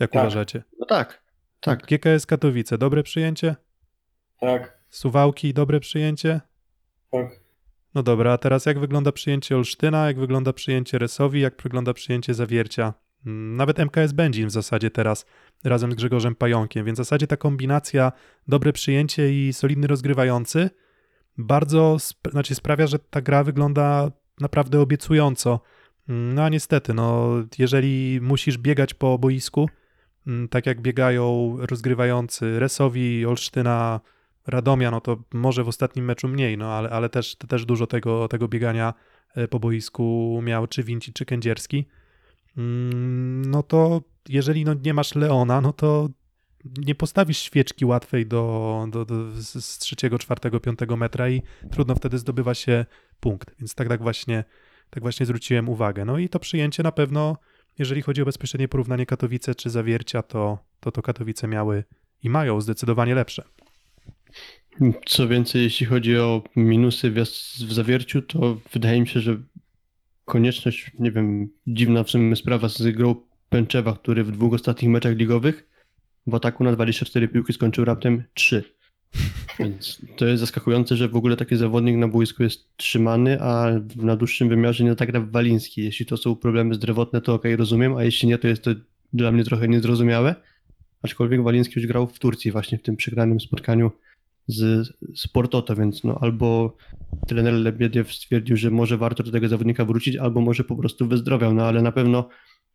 [0.00, 0.22] Jak Tak.
[0.22, 0.62] uważacie?
[0.78, 1.22] No tak,
[1.60, 1.86] tak.
[1.86, 3.56] GKS Katowice, dobre przyjęcie?
[4.40, 6.40] Tak, Suwałki, dobre przyjęcie?
[7.10, 7.47] tak.
[7.94, 12.34] No dobra, a teraz jak wygląda przyjęcie Olsztyna, jak wygląda przyjęcie Resowi, jak wygląda przyjęcie
[12.34, 12.94] Zawiercia?
[13.26, 15.26] Mm, Nawet MKS Będzin w zasadzie teraz
[15.64, 18.12] razem z Grzegorzem Pająkiem, więc w zasadzie ta kombinacja
[18.48, 20.70] dobre przyjęcie i solidny rozgrywający
[21.38, 25.60] bardzo sp- znaczy sprawia, że ta gra wygląda naprawdę obiecująco.
[26.08, 29.68] Mm, No a niestety, no, jeżeli musisz biegać po boisku,
[30.26, 34.00] mm, tak jak biegają rozgrywający Resowi, Olsztyna,
[34.48, 38.28] Radomia, no to może w ostatnim meczu mniej, no ale, ale też, też dużo tego,
[38.28, 38.94] tego biegania
[39.34, 41.86] e, po boisku miał czy Winci, czy Kędzierski.
[42.56, 46.08] Mm, No to jeżeli no nie masz Leona, no to
[46.64, 52.18] nie postawisz świeczki łatwej do, do, do, z trzeciego, czwartego, piątego metra i trudno wtedy
[52.18, 52.86] zdobywa się
[53.20, 53.54] punkt.
[53.58, 54.44] Więc tak, tak, właśnie,
[54.90, 56.04] tak właśnie zwróciłem uwagę.
[56.04, 57.36] No i to przyjęcie na pewno,
[57.78, 61.84] jeżeli chodzi o bezpośrednie porównanie Katowice czy Zawiercia, to to, to Katowice miały
[62.22, 63.42] i mają zdecydowanie lepsze.
[65.06, 67.14] Co więcej, jeśli chodzi o minusy w,
[67.68, 69.36] w zawierciu, to wydaje mi się, że
[70.24, 73.14] konieczność, nie wiem, dziwna w sumie sprawa z grą
[73.48, 75.68] Pęczewa, który w dwóch ostatnich meczach ligowych
[76.26, 78.64] w ataku na 24 piłki skończył raptem 3.
[79.58, 84.16] Więc to jest zaskakujące, że w ogóle taki zawodnik na boisku jest trzymany, a na
[84.16, 85.84] dłuższym wymiarze nie zagra w Waliński.
[85.84, 88.70] Jeśli to są problemy zdrowotne, to okej, rozumiem, a jeśli nie, to jest to
[89.12, 90.34] dla mnie trochę niezrozumiałe.
[91.02, 93.90] Aczkolwiek Waliński już grał w Turcji właśnie w tym przegranym spotkaniu
[94.48, 96.76] z Sportoto, więc no albo
[97.26, 101.54] trener Lebiediew stwierdził, że może warto do tego zawodnika wrócić, albo może po prostu wyzdrowiał,
[101.54, 102.28] no ale na pewno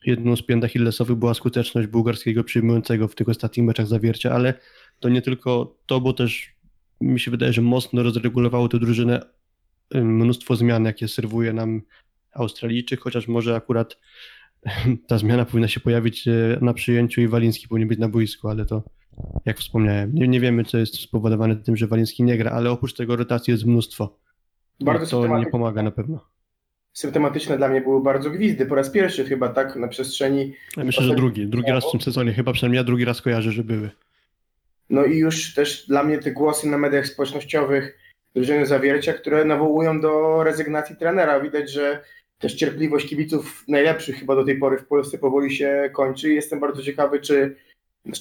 [0.05, 4.53] jedną z pięt achillesowych była skuteczność bułgarskiego przyjmującego w tych ostatnich meczach zawiercia, ale
[4.99, 6.53] to nie tylko to, bo też
[7.01, 9.21] mi się wydaje, że mocno rozregulowało tę drużynę
[9.93, 11.81] mnóstwo zmian, jakie serwuje nam
[12.33, 13.97] Australijczyk, chociaż może akurat
[15.07, 18.65] ta zmiana powinna się pojawić e, na przyjęciu i Waliński powinien być na boisku, ale
[18.65, 18.83] to
[19.45, 22.93] jak wspomniałem, nie, nie wiemy, co jest spowodowane tym, że Waliński nie gra, ale oprócz
[22.93, 24.19] tego rotacji jest mnóstwo.
[24.79, 26.19] Bardzo I to nie pomaga na pewno.
[26.93, 28.65] Symptomatyczne dla mnie były bardzo gwizdy.
[28.65, 32.01] Po raz pierwszy chyba tak na przestrzeni Ja myślę, że drugi, drugi raz w tym
[32.01, 33.89] sezonie, chyba przynajmniej ja drugi raz kojarzę, że były.
[34.89, 37.97] No i już też dla mnie te głosy na mediach społecznościowych
[38.35, 41.39] drużyny zawiercia, które nawołują do rezygnacji trenera.
[41.39, 42.03] Widać, że
[42.39, 46.33] też cierpliwość kibiców najlepszych chyba do tej pory w Polsce powoli się kończy.
[46.33, 47.55] Jestem bardzo ciekawy, czy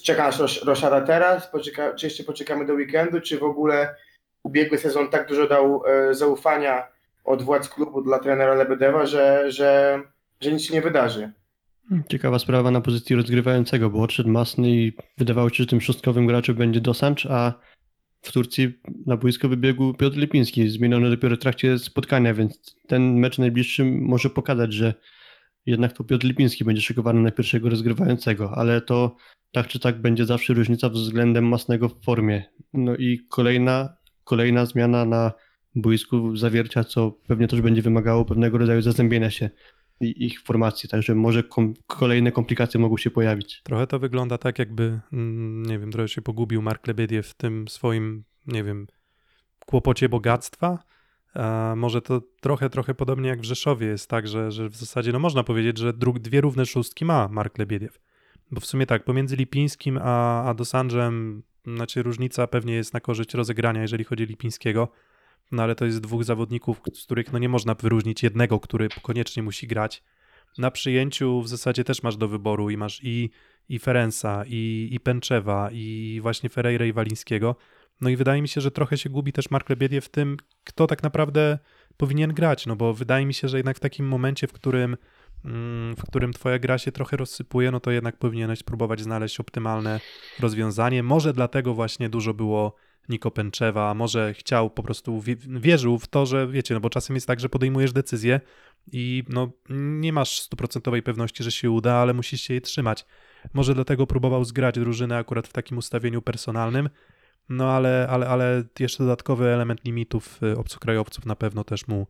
[0.02, 3.94] czeka nas Rosz- Roszada teraz, poczeka, czy jeszcze poczekamy do weekendu, czy w ogóle
[4.42, 6.88] ubiegły sezon tak dużo dał e, zaufania
[7.24, 10.00] od władz klubu dla trenera Lebedewa, że, że,
[10.40, 11.32] że nic się nie wydarzy.
[12.08, 16.54] Ciekawa sprawa na pozycji rozgrywającego, bo odszedł Masny i wydawało się, że tym szóstkowym graczem
[16.54, 17.54] będzie Dosancz, a
[18.22, 23.38] w Turcji na boisko wybiegł Piotr Lipiński, zmieniony dopiero w trakcie spotkania, więc ten mecz
[23.38, 24.94] najbliższy może pokazać, że
[25.66, 29.16] jednak to Piotr Lipiński będzie szykowany na pierwszego rozgrywającego, ale to
[29.52, 32.44] tak czy tak będzie zawsze różnica względem Masnego w formie.
[32.72, 35.32] No i kolejna, kolejna zmiana na
[35.74, 39.50] boisku zawiercia, co pewnie też będzie wymagało pewnego rodzaju zazębienia się
[40.00, 43.62] ich formacji, także może kom- kolejne komplikacje mogą się pojawić.
[43.62, 47.68] Trochę to wygląda tak, jakby, mm, nie wiem, trochę się pogubił Mark Lebediew w tym
[47.68, 48.86] swoim, nie wiem,
[49.66, 50.78] kłopocie bogactwa.
[51.34, 55.12] A może to trochę, trochę podobnie jak w Rzeszowie jest tak, że, że w zasadzie,
[55.12, 58.00] no można powiedzieć, że dwie równe szóstki ma Mark Lebediew.
[58.52, 63.34] Bo w sumie tak, pomiędzy Lipińskim a, a Dosanżem, znaczy różnica pewnie jest na korzyść
[63.34, 64.88] rozegrania, jeżeli chodzi o Lipińskiego,
[65.52, 69.42] no ale to jest dwóch zawodników, z których no nie można wyróżnić jednego, który koniecznie
[69.42, 70.02] musi grać.
[70.58, 73.30] Na przyjęciu w zasadzie też masz do wyboru i masz i,
[73.68, 73.80] i
[74.46, 77.56] i, i Pęczewa, i właśnie Ferreira i Walińskiego.
[78.00, 80.86] No i wydaje mi się, że trochę się gubi też Mark Lebediew w tym, kto
[80.86, 81.58] tak naprawdę
[81.96, 84.96] powinien grać, no bo wydaje mi się, że jednak w takim momencie, w którym,
[85.96, 90.00] w którym twoja gra się trochę rozsypuje, no to jednak powinieneś spróbować znaleźć optymalne
[90.40, 91.02] rozwiązanie.
[91.02, 92.74] Może dlatego właśnie dużo było
[93.08, 97.16] Niko Pęczewa, może chciał po prostu, wie- wierzył w to, że wiecie, no bo czasem
[97.16, 98.40] jest tak, że podejmujesz decyzję
[98.92, 103.06] i no nie masz stuprocentowej pewności, że się uda, ale musisz się jej trzymać.
[103.52, 106.88] Może dlatego próbował zgrać drużynę akurat w takim ustawieniu personalnym,
[107.48, 112.06] no ale, ale, ale jeszcze dodatkowy element limitów y, obcokrajowców na pewno też mu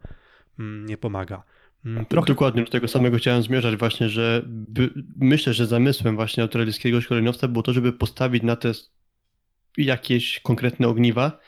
[0.59, 1.43] mm, nie pomaga.
[1.87, 6.43] Mm, Trochę Dokładnie do tego samego chciałem zmierzać właśnie, że by, myślę, że zamysłem właśnie
[6.43, 8.73] australijskiego szkoleniowca było to, żeby postawić na te
[9.77, 11.39] jakieś konkretne ogniwa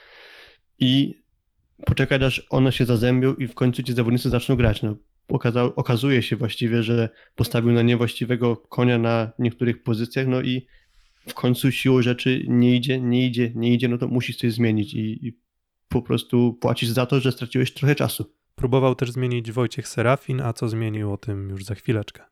[0.79, 1.23] i
[1.87, 4.83] poczekać aż one się zazębią i w końcu ci zawodnicy zaczną grać.
[4.83, 4.97] No,
[5.29, 10.67] okazał, okazuje się właściwie, że postawił na niewłaściwego konia na niektórych pozycjach, no i
[11.29, 14.95] w końcu siłą rzeczy nie idzie, nie idzie, nie idzie, no to musisz coś zmienić
[14.95, 15.39] i, i
[15.89, 18.35] po prostu płacisz za to, że straciłeś trochę czasu.
[18.55, 22.23] Próbował też zmienić Wojciech Serafin, a co zmienił o tym już za chwileczkę.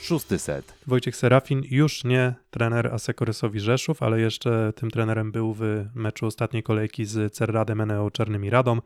[0.00, 0.74] Szósty set.
[0.86, 6.62] Wojciech Serafin już nie trener Asekoresowi Rzeszów, ale jeszcze tym trenerem był w meczu ostatniej
[6.62, 8.78] kolejki z Cerradem Eneo Czarnymi Radą.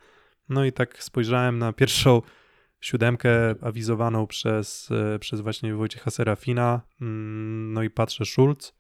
[0.49, 2.23] No i tak spojrzałem na pierwszą
[2.81, 4.89] siódemkę awizowaną przez,
[5.21, 6.81] przez właśnie Wojciecha Serafina.
[7.01, 8.73] Mm, No i patrzę Szulc,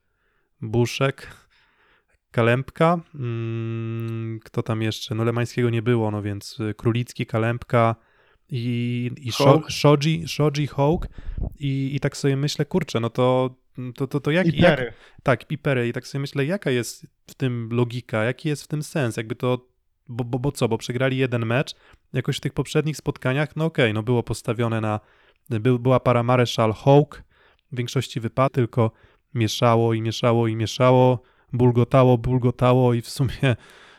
[0.60, 1.43] Buszek,
[2.34, 3.00] Kalempka.
[3.14, 5.14] mm, Kto tam jeszcze?
[5.14, 7.96] No Lemańskiego nie było, no więc y, Królicki, Kalempka
[8.50, 9.32] i, i.
[9.68, 11.06] Shoji, Shoji Hołk.
[11.58, 13.54] I, I tak sobie myślę, kurczę, no to,
[13.94, 14.80] to, to, to jak, I jak,
[15.22, 15.88] tak, pipery.
[15.88, 19.16] I tak sobie myślę, jaka jest w tym logika, jaki jest w tym sens?
[19.16, 19.68] Jakby to,
[20.08, 21.74] bo, bo, bo co, bo przegrali jeden mecz,
[22.12, 25.00] jakoś w tych poprzednich spotkaniach, no okej, no było postawione na,
[25.50, 27.22] był, była para Mareszal Hawk,
[27.72, 28.90] w większości wypadków, tylko
[29.34, 31.22] mieszało i mieszało i mieszało,
[31.54, 33.56] bulgotało, bulgotało i w sumie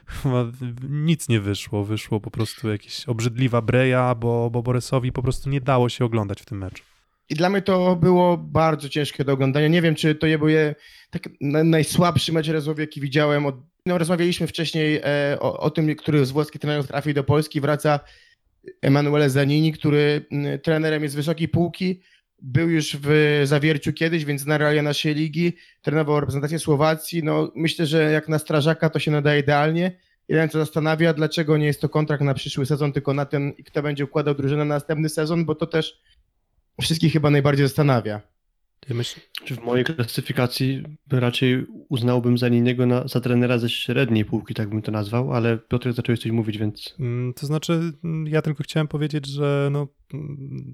[0.07, 0.45] chyba
[0.89, 5.61] nic nie wyszło, wyszło po prostu jakieś obrzydliwa breja, bo, bo Boresowi po prostu nie
[5.61, 6.83] dało się oglądać w tym meczu.
[7.29, 9.67] I dla mnie to było bardzo ciężkie do oglądania.
[9.67, 10.75] Nie wiem, czy to je był je,
[11.09, 13.45] tak na, najsłabszy mecz Rezowi, jaki widziałem.
[13.45, 17.61] Od, no, rozmawialiśmy wcześniej e, o, o tym, który z włoskich trenerów trafił do Polski.
[17.61, 17.99] Wraca
[18.81, 22.01] Emanuele Zanini, który mm, trenerem jest wysokiej półki.
[22.41, 27.23] Był już w zawierciu kiedyś, więc zna realia naszej ligi, trenował reprezentację Słowacji.
[27.23, 29.97] No, myślę, że jak na strażaka to się nadaje idealnie.
[30.27, 33.83] Jeden co zastanawia, dlaczego nie jest to kontrakt na przyszły sezon, tylko na ten, kto
[33.83, 36.01] będzie układał drużynę na następny sezon, bo to też
[36.81, 38.21] wszystkich chyba najbardziej zastanawia.
[38.89, 44.25] Ja myśl, Czy w mojej klasyfikacji raczej uznałbym za niego na, za trenera ze średniej
[44.25, 48.27] półki, tak bym to nazwał, ale Piotr zacząłeś coś mówić, więc Mm, To znaczy, mm,
[48.27, 49.87] ja tylko chciałem powiedzieć, że no,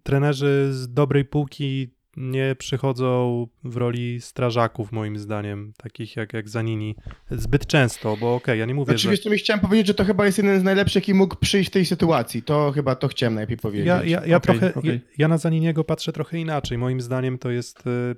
[0.04, 6.96] trenerzy z dobrej półki nie przychodzą w roli strażaków, moim zdaniem, takich jak, jak Zanini,
[7.32, 9.30] zbyt często, bo okej, ja nie mówię, Znaczy, że...
[9.30, 11.86] mi chciałem powiedzieć, że to chyba jest jeden z najlepszych, jaki mógł przyjść w tej
[11.86, 12.44] sytuacji.
[12.44, 13.88] To chyba to chciałem najlepiej powiedzieć.
[13.88, 14.92] Ja, ja, ja, Okej, trochę, okej.
[14.94, 16.78] ja, ja na Zaniniego patrzę trochę inaczej.
[16.78, 18.16] Moim zdaniem to jest y,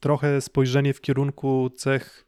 [0.00, 2.26] trochę spojrzenie w kierunku cech,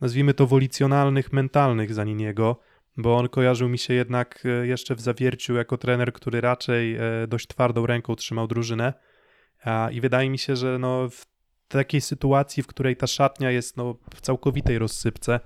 [0.00, 2.60] nazwijmy to wolicjonalnych, mentalnych Zaniniego,
[2.96, 7.26] bo on kojarzył mi się jednak y, jeszcze w zawierciu jako trener, który raczej y,
[7.28, 8.94] dość twardą ręką trzymał drużynę.
[9.92, 11.26] I wydaje mi się, że no, w
[11.68, 15.40] takiej sytuacji, w której ta szatnia jest no, w całkowitej rozsypce,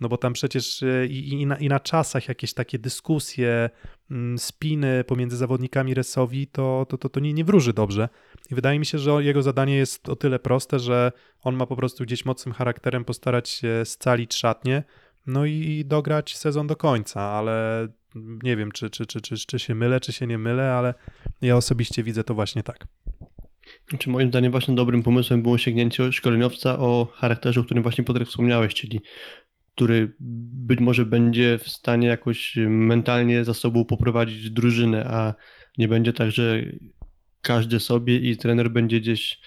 [0.00, 3.70] no bo tam przecież y, i, i, na, i na czasach jakieś takie dyskusje,
[4.10, 8.08] mm, spiny pomiędzy zawodnikami Resowi, to, to, to, to nie, nie wróży dobrze.
[8.50, 11.12] I wydaje mi się, że jego zadanie jest o tyle proste, że
[11.42, 14.82] on ma po prostu gdzieś mocnym charakterem postarać się scalić szatnię,
[15.26, 17.88] no i dograć sezon do końca, ale
[18.42, 20.94] nie wiem, czy, czy, czy, czy, czy się mylę, czy się nie mylę, ale
[21.42, 22.86] ja osobiście widzę to właśnie tak.
[23.98, 28.28] Czy moim zdaniem właśnie dobrym pomysłem było sięgnięcie szkoleniowca o charakterze, o którym właśnie Piotrek
[28.28, 29.00] wspomniałeś, czyli
[29.74, 35.34] który być może będzie w stanie jakoś mentalnie za sobą poprowadzić drużynę, a
[35.78, 36.62] nie będzie tak, że
[37.42, 39.40] każdy sobie i trener będzie gdzieś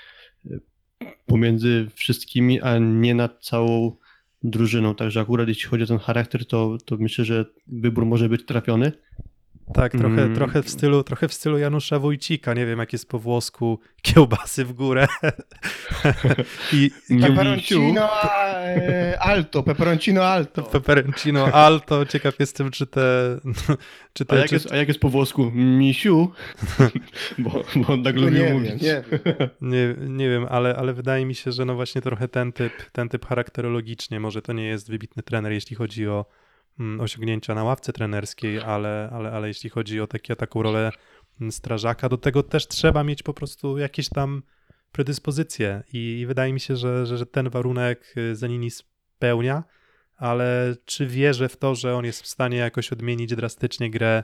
[1.25, 3.97] pomiędzy wszystkimi, a nie nad całą
[4.49, 4.95] drużyną.
[4.95, 8.91] Także akurat jeśli chodzi o ten charakter, to, to myślę, że wybór może być trafiony.
[9.73, 10.35] Tak, trochę, Mm.
[10.35, 14.65] trochę, w stylu, trochę w stylu Janusza Wójcika, nie wiem jak jest po włosku, kiełbasy
[14.65, 15.07] w górę.
[16.73, 20.63] I, i Peperoncino e, alto, peperoncino alto.
[20.63, 23.39] Peperoncino Alto, ciekaw jestem, czy te...
[24.13, 25.51] Czy A te jak czy, jest, a jak jest po włosku?
[25.53, 26.31] Misiu?
[27.37, 28.81] bo, bo on tak lubił nie wiem, mówić.
[28.81, 29.49] nie wiem.
[29.61, 33.09] Nie, nie wiem, ale, ale wydaje mi się, że no właśnie trochę ten typ, ten
[33.09, 36.25] typ charakterologicznie, może to nie jest wybitny trener, jeśli chodzi o
[36.99, 40.91] osiągnięcia na ławce trenerskiej, ale, ale, ale jeśli chodzi o takie, taką rolę
[41.41, 44.43] mm, strażaka, do tego też trzeba mieć po prostu jakieś tam
[44.91, 45.83] predyspozycje.
[45.93, 49.63] I, i wydaje mi się, że, że, że ten warunek y, Zanini spełnia,
[50.17, 54.23] ale czy wierzę w to, że on jest w stanie jakoś odmienić drastycznie grę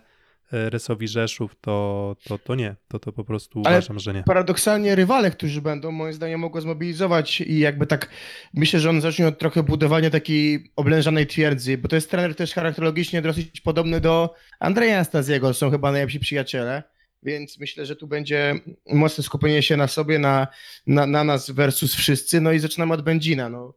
[0.52, 4.24] Resowi Rzeszów, to, to, to nie, to, to po prostu Ale uważam, że nie.
[4.24, 8.10] Paradoksalnie rywale, którzy będą, moim zdaniem, mogą zmobilizować i jakby tak,
[8.54, 12.54] myślę, że on zacznie od trochę budowania takiej oblężanej twierdzy, bo to jest trener też
[12.54, 16.84] charakterologicznie dosyć podobny do Andrzeja Anastazjego, są chyba najlepsi przyjaciele,
[17.24, 18.56] więc myślę, że tu będzie
[18.90, 20.48] mocne skupienie się na sobie, na,
[20.88, 23.74] na, na nas versus wszyscy, no i zaczynamy od Będzina, no.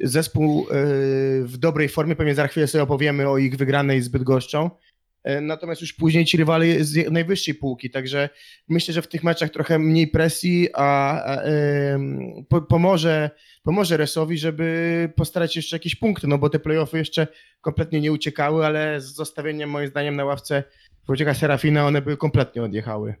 [0.00, 4.70] Zespół yy, w dobrej formie, pewnie za chwilę sobie opowiemy o ich wygranej z Bydgoszczą,
[4.70, 4.91] E,
[5.42, 8.28] Natomiast już później ci rywale z najwyższej półki, także
[8.68, 11.42] myślę, że w tych meczach trochę mniej presji, a, a
[12.48, 13.30] po, pomoże,
[13.62, 17.26] pomoże Resowi, żeby postarać się jeszcze jakieś punkty, no bo te playoffy jeszcze
[17.60, 20.64] kompletnie nie uciekały, ale z zostawieniem moim zdaniem na ławce
[21.06, 23.14] Wojciecha Serafina one były kompletnie odjechały.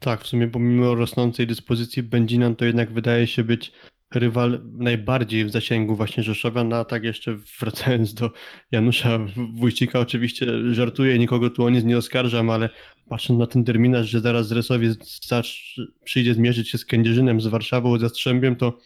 [0.00, 3.72] Tak, w sumie pomimo rosnącej dyspozycji Będzinan to jednak wydaje się być
[4.14, 8.30] rywal najbardziej w zasięgu właśnie Rzeszowia, no a tak jeszcze wracając do
[8.72, 9.18] Janusza
[9.54, 12.70] Wójcika, oczywiście żartuję, nikogo tu o nic nie oskarżam, ale
[13.08, 14.94] patrząc na ten terminarz, że zaraz z Resowie
[15.28, 18.78] zacz- przyjdzie zmierzyć się z Kędzierzynem, z Warszawą, z Jastrzębiem, to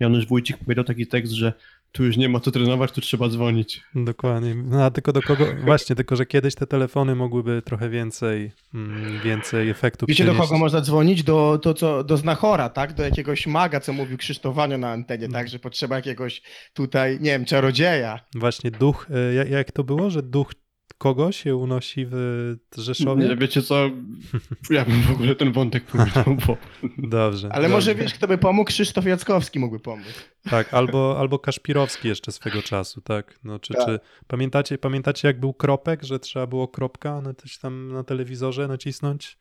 [0.00, 1.52] Janusz Wójcik powiedział taki tekst, że
[1.92, 3.82] tu już nie ma co trenować, tu trzeba dzwonić.
[3.94, 4.54] Dokładnie.
[4.54, 5.46] No a tylko do kogo?
[5.64, 10.48] Właśnie, tylko że kiedyś te telefony mogłyby trochę więcej, mm, więcej efektu Wiecie do przynieść.
[10.50, 11.22] kogo można dzwonić?
[11.22, 12.92] Do, to, co, do Znachora, tak?
[12.92, 15.48] Do jakiegoś maga, co mówił Krzysztof Wanio na antenie, tak?
[15.48, 16.42] Że potrzeba jakiegoś
[16.74, 18.20] tutaj, nie wiem, czarodzieja.
[18.34, 20.52] Właśnie duch, jak, jak to było, że duch
[20.98, 23.28] kogo się unosi w Rzeszowie?
[23.28, 23.90] Nie, wiecie co,
[24.70, 26.56] ja bym w ogóle ten wątek powiedział, bo
[26.98, 27.48] Dobrze.
[27.52, 28.68] Ale może wiesz, kto by pomógł?
[28.68, 30.06] Krzysztof Jackowski mógłby pomóc.
[30.50, 33.38] Tak, albo, albo Kaszpirowski jeszcze swego czasu, tak.
[33.44, 33.86] No, czy, Tak.
[33.86, 38.68] czy pamiętacie, pamiętacie, jak był kropek, że trzeba było kropka na coś tam na telewizorze
[38.68, 39.38] nacisnąć?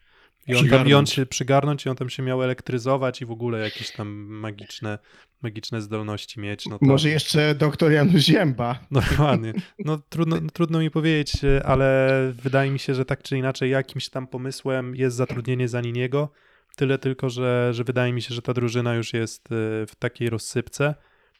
[0.48, 3.32] I on, tam, I on się przygarnąć i on tam się miał elektryzować i w
[3.32, 5.00] ogóle jakieś tam magiczne,
[5.42, 6.66] magiczne zdolności mieć.
[6.66, 6.86] No to...
[6.86, 8.80] Może jeszcze doktor Janusz Zięba.
[8.92, 9.54] No dokładnie.
[9.80, 11.32] No trudno, trudno mi powiedzieć,
[11.66, 12.10] ale
[12.44, 16.30] wydaje mi się, że tak czy inaczej jakimś tam pomysłem jest zatrudnienie Zaniniego.
[16.76, 19.56] Tyle tylko, że, że wydaje mi się, że ta drużyna już jest e,
[19.88, 20.96] w takiej rozsypce,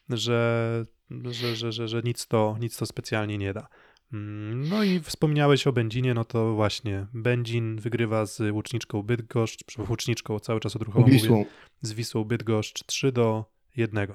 [0.08, 0.84] że,
[1.30, 3.68] że, że, że, że nic, to, nic to specjalnie nie da.
[4.12, 10.38] Mm, No i wspomniałeś o Będzinie, no to właśnie Będzin wygrywa z Łuczniczką Bydgoszcz, Łuczniczką
[10.38, 11.44] cały czas odruchowo mówię, Wisłą.
[11.82, 13.44] z Wisłą Bydgoszcz 3 do
[13.76, 14.14] 1.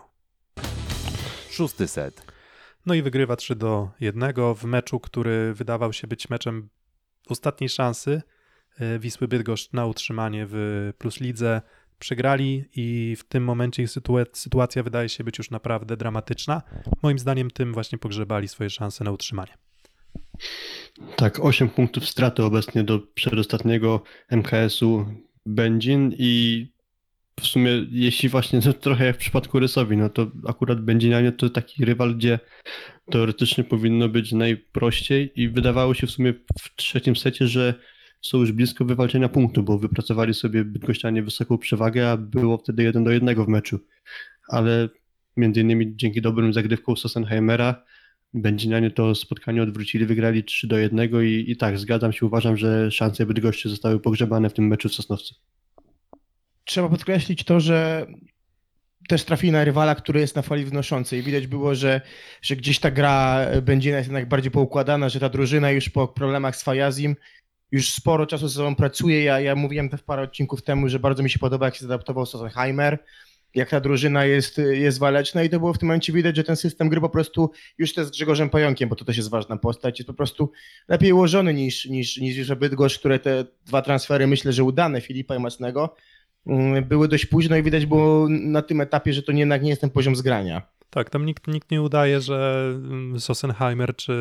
[1.50, 2.26] Szósty set.
[2.86, 6.70] No i wygrywa 3 do 1 w meczu, który wydawał się być meczem
[7.30, 8.22] ostatniej szansy
[8.80, 11.62] e, Wisły Bydgoszcz na utrzymanie w Plus Lidze.
[12.00, 16.62] Przegrali i w tym momencie ich sytua- sytuacja wydaje się być już naprawdę dramatyczna.
[17.04, 19.58] Moim zdaniem tym właśnie pogrzebali swoje szanse na utrzymanie.
[21.16, 25.06] Tak, 8 punktów straty obecnie do przedostatniego MKS-u
[25.46, 26.68] Będzin i
[27.40, 31.50] w sumie jeśli właśnie no, trochę jak w przypadku Rysowi, no to akurat Będzinianie to
[31.50, 32.40] taki rywal, gdzie
[33.12, 37.74] teoretycznie powinno być najprościej i wydawało się w sumie w trzecim secie, że
[38.22, 43.04] są już blisko wywalczenia punktu, bo wypracowali sobie Bydgoszczanie wysoką przewagę, a było wtedy 1
[43.04, 43.80] do 1 w meczu.
[44.50, 44.90] Ale
[45.38, 47.84] między innymi dzięki dobrym zagrywkom Sossenheimera
[48.38, 52.92] Będzinianie to spotkanie odwrócili, wygrali 3 do 1 i, i tak, zgadzam się, uważam, że
[52.92, 55.36] szanse Bydgoszczy zostały pogrzebane w tym meczu w Sosnowcu.
[56.76, 58.08] Trzeba podkreślić to, że
[59.10, 61.22] też trafili na rywala, który jest na fali wznoszącej.
[61.22, 62.02] Widać było, że,
[62.42, 66.56] że gdzieś ta gra Będzina jest jednak bardziej poukładana, że ta drużyna już po problemach
[66.56, 67.16] z Fajazim
[67.72, 69.24] już sporo czasu ze sobą pracuje.
[69.24, 72.26] Ja, ja mówiłem w parę odcinków temu, że bardzo mi się podoba, jak się zadaptował
[72.26, 72.98] Sossenheimer,
[73.56, 76.56] jak ta drużyna jest, jest waleczna i to było w tym momencie widać, że ten
[76.56, 80.00] system gry po prostu już też z Grzegorzem Pająkiem, bo to też jest ważna postać,
[80.00, 80.52] jest po prostu
[80.88, 85.40] lepiej ułożony niż, niż, niż Bydgoszcz, które te dwa transfery myślę, że udane Filipa i
[85.40, 85.96] Macnego
[86.82, 89.90] były dość późno i widać było na tym etapie, że to jednak nie jest ten
[89.90, 90.62] poziom zgrania.
[90.90, 94.14] Tak, tam nikt, nikt nie udaje, że mm, Sossenheimer czy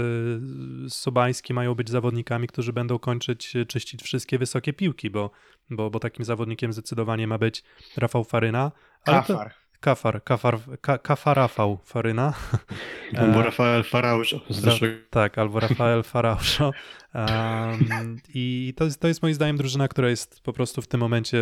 [0.88, 5.30] Sobański mają być zawodnikami, którzy będą kończyć, czyścić wszystkie wysokie piłki, bo,
[5.70, 7.62] bo, bo takim zawodnikiem zdecydowanie ma być
[7.96, 8.72] Rafał Faryna.
[9.04, 10.24] ale to- Kafar.
[10.24, 12.32] Kafar, Ka, Kafa Rafał Faryna.
[13.18, 16.70] Albo E, Rafael Farausz z Za- zeszłego Tak, albo Rafael Farauszo.
[17.14, 21.00] Um, I to jest, to jest moim zdaniem drużyna, która jest po prostu w tym
[21.00, 21.38] momencie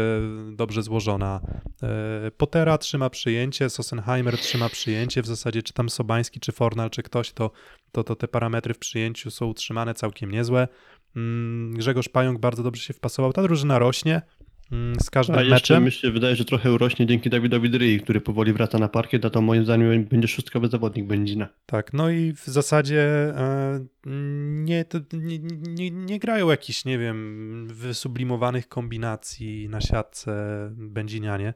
[0.53, 1.41] dobrze złożona.
[1.83, 7.03] E, Potera trzyma przyjęcie, Sossenheimer trzyma przyjęcie, w zasadzie czy tam Sobański, czy Fornal, czy
[7.03, 7.51] ktoś, to,
[7.93, 10.69] to, to te parametry w przyjęciu są utrzymane całkiem niezłe.
[11.17, 13.33] Mm, Grzegorz Pająk bardzo dobrze się wpasował.
[13.33, 14.23] Ta drużyna rośnie
[15.01, 15.85] z każdym A jeszcze meczem.
[15.85, 19.31] mi się wydaje, że trochę urośnie dzięki Dawidowi Dryi, który powoli wraca na parkiet, a
[19.31, 21.49] to moim zdaniem będzie szóstkowy zawodnik Będzina.
[21.67, 23.03] Tak, no i w zasadzie
[23.37, 30.33] e, nie, nie, nie, nie grają jakichś, nie wiem, wysublimowanych kombinacji na siatce
[30.73, 31.55] będzinianie,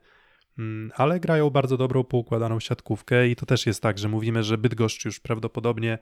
[0.58, 4.58] Mm, ale grają bardzo dobrą, poukładaną siatkówkę i to też jest tak, że mówimy, że
[4.58, 5.98] Bydgoszcz już prawdopodobnie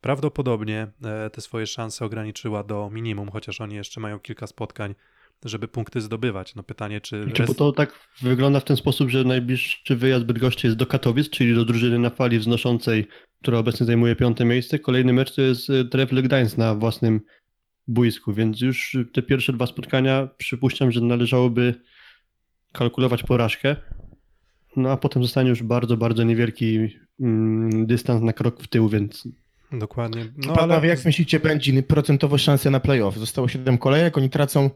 [0.00, 4.94] prawdopodobnie e, te swoje szanse ograniczyła do minimum, chociaż oni jeszcze mają kilka spotkań,
[5.44, 6.54] żeby punkty zdobywać.
[6.54, 7.26] No pytanie, czy...
[7.32, 11.30] Czy bo to tak wygląda w ten sposób, że najbliższy wyjazd Bydgoszczy jest do Katowic,
[11.30, 13.06] czyli do drużyny na fali wznoszącej,
[13.42, 14.78] która obecnie zajmuje piąte miejsce.
[14.78, 17.20] Kolejny mecz to jest e, Trefl Gdańsk na własnym
[17.88, 21.74] boisku, więc już te pierwsze dwa spotkania przypuszczam, że należałoby
[22.72, 23.76] kalkulować porażkę.
[24.76, 26.88] No a potem zostanie już bardzo, bardzo niewielki
[27.20, 29.28] mm, dystans na krok w tył, więc
[29.72, 30.24] Dokładnie.
[30.24, 33.18] No, No Panowie, ale jak myślicie, będzie procentowo szanse na playoff?
[33.18, 34.70] Zostało 7 kolejek, oni tracą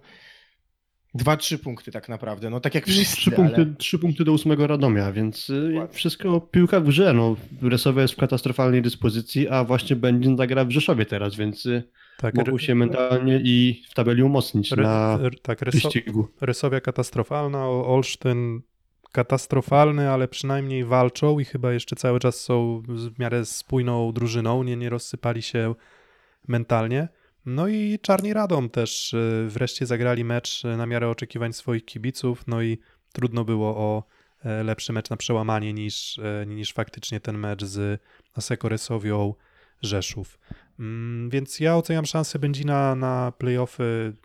[1.16, 2.50] 2-3 punkty tak naprawdę.
[2.50, 3.74] No tak jak wszyscy, trzy punkty, ale...
[3.78, 5.94] trzy punkty do ósmego Radomia, więc y, Dokładnie.
[5.94, 7.12] wszystko piłka w grze.
[7.12, 11.82] No, Resowia jest w katastrofalnej dyspozycji, a właśnie Będzin zagra w Rzeszowie teraz, więc y,
[12.18, 15.90] tak, mogą się mentalnie i w tabeli umocnić ry- na ry- tak ryso-.
[16.40, 18.60] Rysowia katastrofalna, o- Olsztyn
[19.12, 24.76] katastrofalny, ale przynajmniej walczą i chyba jeszcze cały czas są w miarę spójną drużyną, nie,
[24.76, 25.74] nie rozsypali się
[26.48, 27.08] mentalnie.
[27.46, 32.46] No i Czarni Radom też y, wreszcie zagrali mecz y, na miarę oczekiwań swoich kibiców,
[32.46, 32.78] no i
[33.12, 34.04] trudno było o
[34.44, 38.02] e, lepszy mecz na przełamanie niż, e, niż faktycznie ten mecz z
[38.34, 39.34] Aseko Rysowią
[39.82, 40.38] Rzeszów.
[40.78, 44.16] Mm, Więc ja oceniam szansę Będzina na playoffy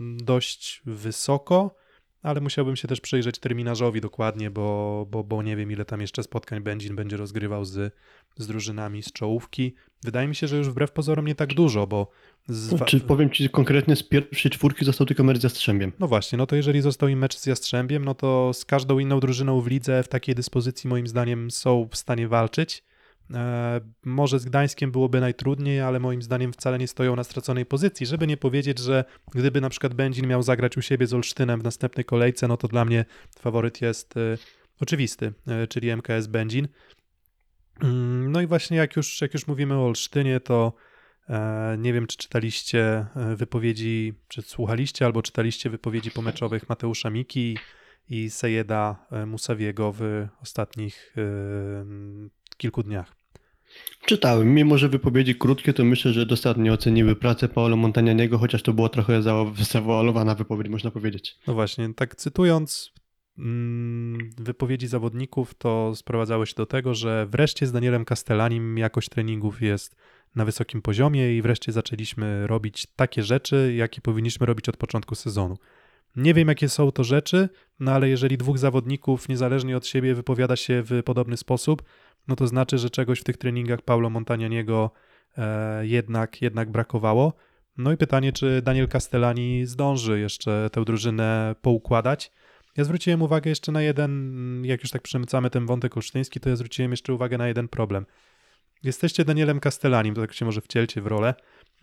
[0.00, 1.74] dość wysoko,
[2.22, 6.22] ale musiałbym się też przyjrzeć terminarzowi dokładnie, bo, bo, bo nie wiem, ile tam jeszcze
[6.22, 7.94] spotkań Będzin będzie rozgrywał z,
[8.36, 9.74] z drużynami z czołówki.
[10.04, 12.10] Wydaje mi się, że już wbrew pozorom nie tak dużo, bo
[12.48, 15.92] z, No, czy powiem ci konkretnie, z pierwszej czwórki został tylko mecz z Jastrzębiem.
[15.98, 19.20] no właśnie, no to jeżeli został im mecz z Jastrzębiem, no to z każdą inną
[19.20, 22.84] drużyną w lidze w takiej dyspozycji moim zdaniem są w stanie walczyć.
[23.34, 28.06] E, może z Gdańskiem byłoby najtrudniej, ale moim zdaniem wcale nie stoją na straconej pozycji.
[28.06, 31.64] Żeby nie powiedzieć, że gdyby na przykład Będzin miał zagrać u siebie z Olsztynem w
[31.64, 33.04] następnej kolejce, no to dla mnie
[33.38, 34.38] faworyt jest e,
[34.80, 36.68] oczywisty, e, czyli MKS Będzin.
[37.82, 40.72] Mm, No i właśnie jak już, jak już mówimy o Olsztynie, to
[41.78, 47.58] nie wiem, czy czytaliście wypowiedzi, czy słuchaliście albo czytaliście wypowiedzi pomeczowych Mateusza Miki
[48.08, 51.14] i Sejeda Musawiego w ostatnich
[52.56, 53.17] kilku dniach.
[54.06, 58.72] Czytałem, mimo że wypowiedzi krótkie, to myślę, że dostatnio oceniły pracę Paolo Montagnaniego, chociaż to
[58.72, 61.36] była trochę za- zawoalowana wypowiedź, można powiedzieć.
[61.46, 62.92] No właśnie, tak cytując
[63.38, 69.62] mm, wypowiedzi zawodników, to sprowadzało się do tego, że wreszcie z Danielem Castellanim jakość treningów
[69.62, 69.96] jest
[70.34, 75.56] na wysokim poziomie i wreszcie zaczęliśmy robić takie rzeczy, jakie powinniśmy robić od początku sezonu.
[76.16, 77.48] Nie wiem, jakie są to rzeczy,
[77.80, 81.82] no ale jeżeli dwóch zawodników niezależnie od siebie wypowiada się w podobny sposób,
[82.28, 84.90] no to znaczy, że czegoś w tych treningach Paulo Montagnaniego
[85.38, 87.32] e, jednak, jednak brakowało.
[87.76, 92.32] No i pytanie, czy Daniel Castellani zdąży jeszcze tę drużynę poukładać.
[92.76, 96.56] Ja zwróciłem uwagę jeszcze na jeden, jak już tak przemycamy ten wątek olsztyński, to ja
[96.56, 98.06] zwróciłem jeszcze uwagę na jeden problem.
[98.82, 101.34] Jesteście Danielem Castellanim, to tak się może wcielcie w rolę.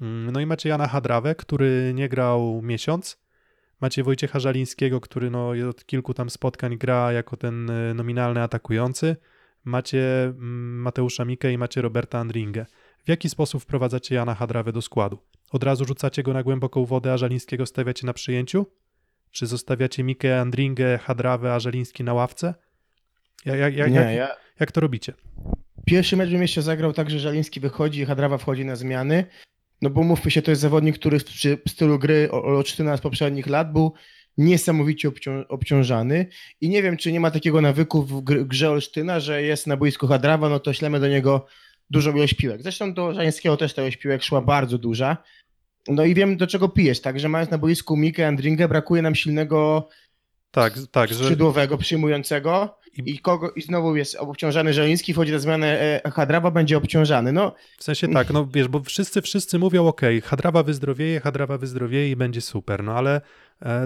[0.01, 3.25] Mm, No i macie Jana Hadrawę, który nie grał miesiąc.
[3.81, 9.15] Macie Wojciecha Żalińskiego, który no, od kilku tam spotkań gra jako ten y, nominalny atakujący.
[9.65, 12.65] Macie mm, Mateusza Mikę i macie Roberta Andringę.
[13.05, 15.17] W jaki sposób wprowadzacie Jana Hadrawę do składu?
[15.51, 18.65] Od razu rzucacie go na głęboką wodę, a Żalińskiego stawiacie na przyjęciu?
[19.31, 22.53] Czy zostawiacie Mikę, Andringę, Hadrawę, a Żaliński na ławce?
[23.45, 25.13] Jak, jak, jak, Nie, jak, ja, jak to robicie?
[25.85, 29.25] Pierwszy mecz bym jeszcze zagrał tak, że Żaliński wychodzi i Hadrawa wchodzi na zmiany.
[29.81, 33.71] No bo mówmy się, to jest zawodnik, który przy stylu gry Olsztyna z poprzednich lat
[33.71, 33.93] był
[34.37, 36.27] niesamowicie obcią obciążany
[36.61, 39.77] i nie wiem, czy nie ma takiego nawyku w gr grze Olsztyna, że jest na
[39.77, 41.45] boisku Hadrawa, no to ślemy do niego
[41.89, 42.61] dużą ilość piłek.
[42.61, 45.17] Zresztą do Żańskiego też ta ilość piłek szła bardzo duża.
[45.87, 49.15] No i wiem, do czego pijesz, tak, że mając na boisku Mikę Andringę, brakuje nam
[49.15, 49.87] silnego
[50.51, 55.39] Tak, tak, że skrzydłowego, przyjmującego I- i, kogo, i znowu jest obciążany Żeliński, wchodzi na
[55.39, 57.31] zmianę e, Hadrawa, będzie obciążany.
[57.33, 62.11] No, w sensie tak, no wiesz, bo wszyscy, wszyscy mówią, ok, Hadrawa wyzdrowieje, Hadrawa wyzdrowieje
[62.11, 63.21] i będzie super, no ale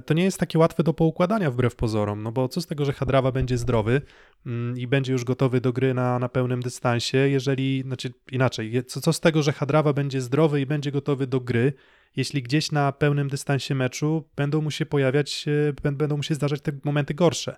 [0.06, 2.94] to nie jest takie łatwe do poukładania wbrew pozorom, no bo co z tego, że
[2.94, 4.02] Hadrawa będzie zdrowy
[4.46, 9.02] mm, i będzie już gotowy do gry na, na pełnym dystansie, jeżeli, znaczy inaczej, co,
[9.02, 11.74] co z tego, że Hadrawa będzie zdrowy i będzie gotowy do gry,
[12.16, 16.36] jeśli gdzieś na pełnym dystansie meczu będą mu się pojawiać, e, bę- będą mu się
[16.36, 17.58] zdarzać te momenty gorsze.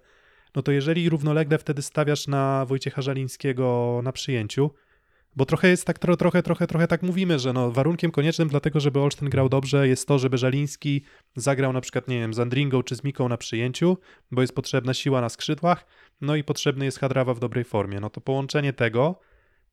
[0.55, 4.71] No to jeżeli równolegle wtedy stawiasz na Wojciecha Żalińskiego na przyjęciu,
[5.35, 8.79] bo trochę jest tak, tro, trochę, trochę, trochę tak mówimy, że no warunkiem koniecznym dlatego,
[8.79, 11.01] żeby Olsztyn grał dobrze jest to, żeby Żaliński
[11.35, 13.97] zagrał na przykład, nie wiem, z Andringą czy z Miką na przyjęciu,
[14.31, 15.85] bo jest potrzebna siła na skrzydłach,
[16.21, 17.99] no i potrzebny jest Hadrawa w dobrej formie.
[17.99, 19.19] No to połączenie tego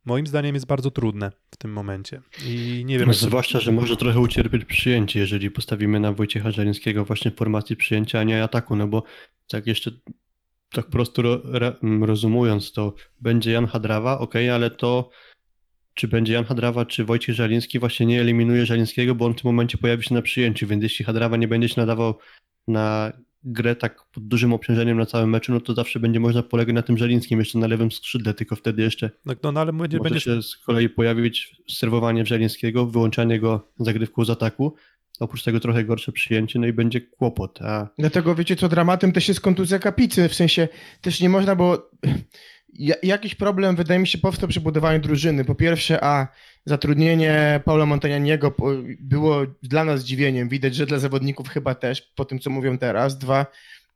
[0.05, 2.21] moim zdaniem jest bardzo trudne w tym momencie.
[2.47, 7.05] I nie wiem, to- Zwłaszcza, że może trochę ucierpieć przyjęcie, jeżeli postawimy na Wojciecha Żelińskiego
[7.05, 9.03] właśnie w formacji przyjęcia, a nie ataku, no bo
[9.49, 9.91] tak jeszcze
[10.73, 15.11] tak po prostu ro, re, rozumując, to będzie Jan Hadrawa, ok, ale to
[15.99, 19.49] czy będzie Jan Hadrawa, czy Wojciech Żeliński właśnie nie eliminuje Żelińskiego, bo on w tym
[19.49, 22.15] momencie pojawi się na przyjęciu, więc jeśli Hadrawa nie będzie się nadawał
[22.69, 23.13] na
[23.45, 26.83] grę tak pod dużym obciążeniem na całym meczu, no to zawsze będzie można polegać na
[26.83, 30.11] tym Żelińskim jeszcze na lewym skrzydle, tylko wtedy jeszcze no, no, no ale będzie, może
[30.11, 34.75] będziesz, się z kolei pojawić serwowanie Żelińskiego, wyłączanie go zagrywką z ataku.
[35.21, 37.63] Oprócz tego trochę gorsze przyjęcie, no i będzie kłopot.
[37.63, 40.69] A dlatego wiecie co, dramatem też jest kontuzja kapicy, w sensie
[41.01, 41.91] też nie można, bo
[43.03, 45.45] jakiś problem wydaje mi się powstał przy budowaniu drużyny.
[45.45, 46.29] Po pierwsze, a
[46.65, 48.55] zatrudnienie Paula Montagnaniego
[49.01, 53.19] było dla nas zdziwieniem, widać, że dla zawodników chyba też, po tym co mówią teraz.
[53.19, 53.47] Dwa,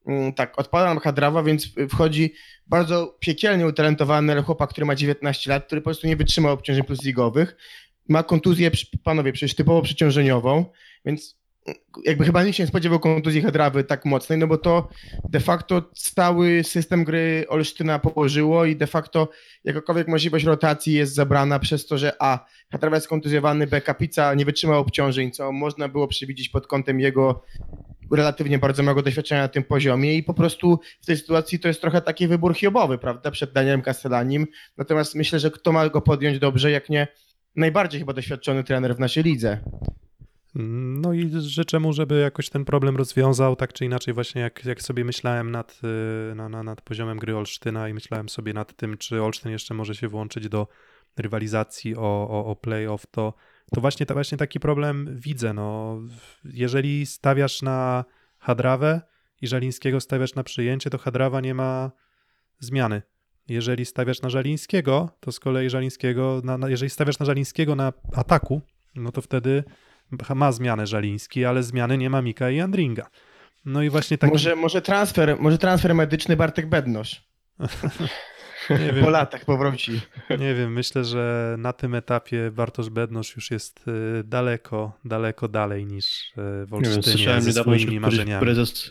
[0.06, 2.34] mm, tak, odpada nam Hadrawa, więc wchodzi
[2.66, 7.02] bardzo piekielnie utalentowany chłopak, który ma 19 lat, który po prostu nie wytrzymał obciążeń plus
[7.02, 7.56] ligowych.
[8.08, 8.70] Ma kontuzję,
[9.04, 10.64] panowie, przecież typowo przeciążeniową,
[11.04, 11.41] więc
[12.04, 14.88] jakby chyba nikt się nie spodziewał kontuzji Hadrawy tak mocnej, no bo to
[15.28, 19.28] de facto cały system gry Olsztyna położyło i de facto
[19.64, 24.44] jakakolwiek możliwość rotacji jest zabrana przez to, że a, Hadrawa jest kontuzjowany, b, Kapica nie
[24.44, 27.42] wytrzymał obciążeń, co można było przewidzieć pod kątem jego
[28.12, 31.80] relatywnie bardzo małego doświadczenia na tym poziomie i po prostu w tej sytuacji to jest
[31.80, 34.46] trochę taki wybór hiobowy, prawda, przed Danielem Castellanim,
[34.76, 37.08] natomiast myślę, że kto ma go podjąć dobrze, jak nie
[37.56, 39.60] najbardziej chyba doświadczony trener w naszej lidze.
[40.54, 44.82] No i życzę mu, żeby jakoś ten problem rozwiązał, tak czy inaczej, właśnie jak, jak
[44.82, 45.80] sobie myślałem nad,
[46.32, 49.74] y, na, na, nad poziomem gry Olsztyna i myślałem sobie nad tym, czy Olsztyn jeszcze
[49.74, 50.68] może się włączyć do
[51.16, 53.34] rywalizacji o, o, o playoff, to,
[53.74, 55.52] to właśnie, to właśnie taki problem widzę.
[55.52, 56.00] No,
[56.44, 58.04] jeżeli stawiasz na
[58.38, 59.00] Hadrawę
[59.40, 61.90] i Żalińskiego stawiasz na przyjęcie, to Hadrawa nie ma
[62.58, 63.02] zmiany.
[63.48, 67.92] Jeżeli stawiasz na Żalińskiego, to z kolei Żalińskiego, na, na, jeżeli stawiasz na Żalińskiego na
[68.12, 68.60] ataku,
[68.94, 69.64] no to wtedy
[70.34, 73.06] ma zmianę Żaliński, ale zmiany nie ma Mika i Andringa.
[73.64, 74.30] No i właśnie tak.
[74.30, 77.22] Może, może, transfer, może transfer medyczny Bartek Bednosz.
[78.70, 80.00] nie, wiem, Po latach powróci.
[80.30, 85.86] nie wiem, myślę, że na tym etapie Bartosz Bednosz już jest y, daleko, daleko dalej
[85.86, 88.40] niż y, w nie wiem, Olsztynie słyszałem ze niedawno, swoimi któryś marzeniami.
[88.44, 88.90] prezes,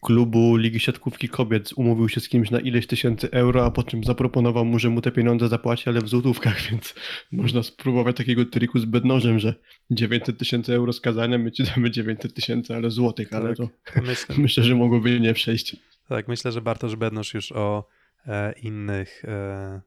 [0.00, 4.04] klubu Ligi Siatkówki Kobiet umówił się z kimś na ileś tysięcy euro, a po czym
[4.04, 6.94] zaproponował mu, że mu te pieniądze zapłaci, ale w złotówkach, więc
[7.32, 9.54] można spróbować takiego triku z bednożem, że
[9.90, 13.68] 900 tysięcy euro skazania, my ci damy 900 tysięcy, ale złotych, ale to
[14.02, 15.76] Myślę, myślę, że mogłoby nie przejść.
[16.08, 17.88] tak, myślę, że Bartosz Bednosz już o
[18.26, 19.80] e, innych, e,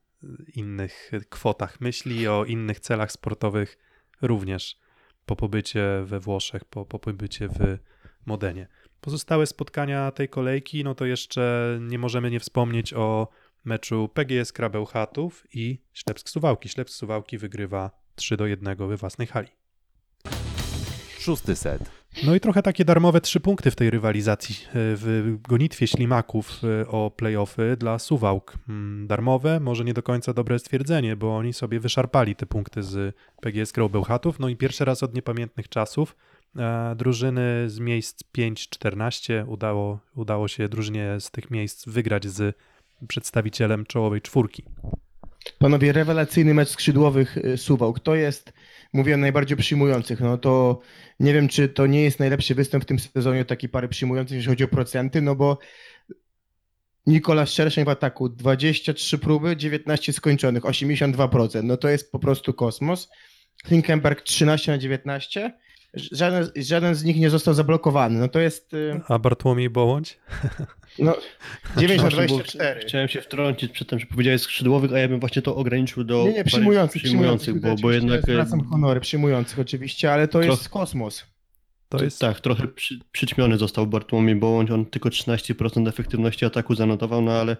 [0.55, 3.77] innych kwotach myśli, o innych celach sportowych
[4.21, 4.77] również
[5.25, 7.77] po pobycie we Włoszech, po, po pobycie w
[8.25, 8.67] Modenie.
[9.01, 13.27] Pozostałe spotkania tej kolejki, no to jeszcze nie możemy nie wspomnieć o
[13.65, 16.69] meczu PGS Krabełchatów i Ślepsk Suwałki.
[16.69, 19.47] Ślepsk Suwałki wygrywa 3 do 1 we własnej hali.
[21.19, 21.91] Szósty set.
[22.23, 26.87] No i trochę takie darmowe trzy punkty w tej rywalizacji e, w gonitwie ślimaków e,
[26.87, 28.57] o playoffy dla Suwałk.
[28.69, 33.15] Mm, Darmowe, może nie do końca dobre stwierdzenie, bo oni sobie wyszarpali te punkty z
[33.41, 34.39] PGS Bełchatów.
[34.39, 36.15] No i pierwszy raz od niepamiętnych czasów
[36.95, 42.57] drużyny z miejsc 5-14 udało, udało się drużynie z tych miejsc wygrać z
[43.07, 44.63] przedstawicielem czołowej czwórki.
[45.59, 47.99] Panowie, rewelacyjny mecz skrzydłowych y, Suwałk.
[47.99, 48.53] To jest,
[48.93, 50.19] mówię najbardziej przyjmujących.
[50.19, 50.79] No to
[51.19, 54.49] nie wiem, czy to nie jest najlepszy występ w tym sezonie taki pary przyjmujących, jeśli
[54.49, 55.57] chodzi o procenty, no bo
[57.07, 61.63] Nikola Szerszeń w ataku 23 próby, 19 skończonych, 82%.
[61.63, 63.09] No to jest po prostu kosmos.
[63.63, 65.53] Klinkenberg 13 na 19.
[65.93, 68.19] Żaden, żaden z nich nie został zablokowany.
[68.19, 70.19] No to jest y, A Bartłomiej Bołądź?
[70.99, 71.15] no,
[71.77, 72.81] 9 na Przepraszam, bo 24.
[72.81, 76.23] Chciałem się wtrącić przy tym, że powiedziałeś skrzydłowych, a ja bym właśnie to ograniczył do
[76.27, 80.49] Nie, nie, przyjmujących, przyjmujących, bo, bo jednak e, Zwracam honory przyjmujących oczywiście, ale to Troch-
[80.49, 81.25] jest kosmos.
[81.89, 87.21] To jest Tak, trochę przy, przyćmiony został Bartłomiej Bołądź, on tylko 13% efektywności ataku zanotował,
[87.21, 87.57] no ale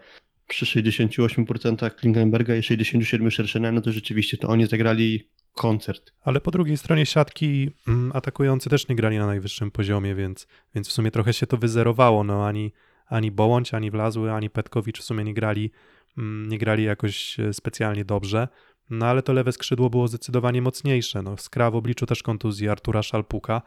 [0.47, 6.13] przy 68% Klingenberga i 67% Szerszena, no to rzeczywiście to oni zagrali koncert.
[6.21, 10.89] Ale po drugiej stronie siatki mm, atakujący też nie grali na najwyższym poziomie, więc, więc
[10.89, 12.23] w sumie trochę się to wyzerowało.
[12.23, 12.71] No, ani,
[13.05, 15.71] ani Bołądź, ani Wlazły, ani Petkowicz w sumie nie grali,
[16.17, 18.47] mm, nie grali jakoś e, specjalnie dobrze.
[18.89, 21.21] No ale to lewe skrzydło było zdecydowanie mocniejsze.
[21.21, 23.61] No, Skra w obliczu też kontuzji Artura Szalpuka,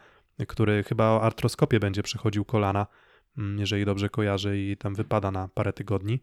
[0.47, 2.87] który chyba o artroskopię będzie przechodził kolana,
[3.37, 6.19] mm, jeżeli dobrze kojarzę i tam wypada na parę tygodni.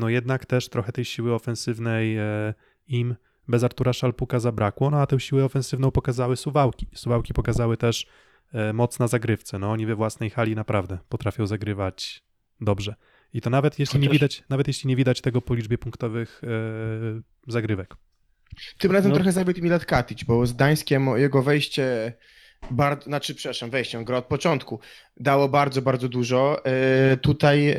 [0.00, 2.54] No jednak też trochę tej siły ofensywnej e,
[2.86, 3.14] im
[3.48, 6.86] bez Artura Szalpuka zabrakło, no a tę siłę ofensywną pokazały Suwałki.
[6.94, 8.06] Suwałki pokazały też
[8.52, 9.58] e, moc na zagrywce.
[9.58, 12.24] No oni we własnej hali naprawdę potrafią zagrywać
[12.60, 12.94] dobrze.
[13.32, 17.52] I to nawet jeśli nie widać, nawet jeśli nie widać tego po liczbie punktowych e,
[17.52, 17.96] zagrywek.
[18.78, 19.14] Tym razem No.
[19.16, 22.12] trochę zawiódł Milat Katic, bo z Gdańskiem jego wejście,
[22.70, 24.80] bardzo, znaczy przepraszam, wejście, on gra od początku,
[25.16, 26.64] dało bardzo, bardzo dużo.
[26.64, 27.76] E, tutaj e,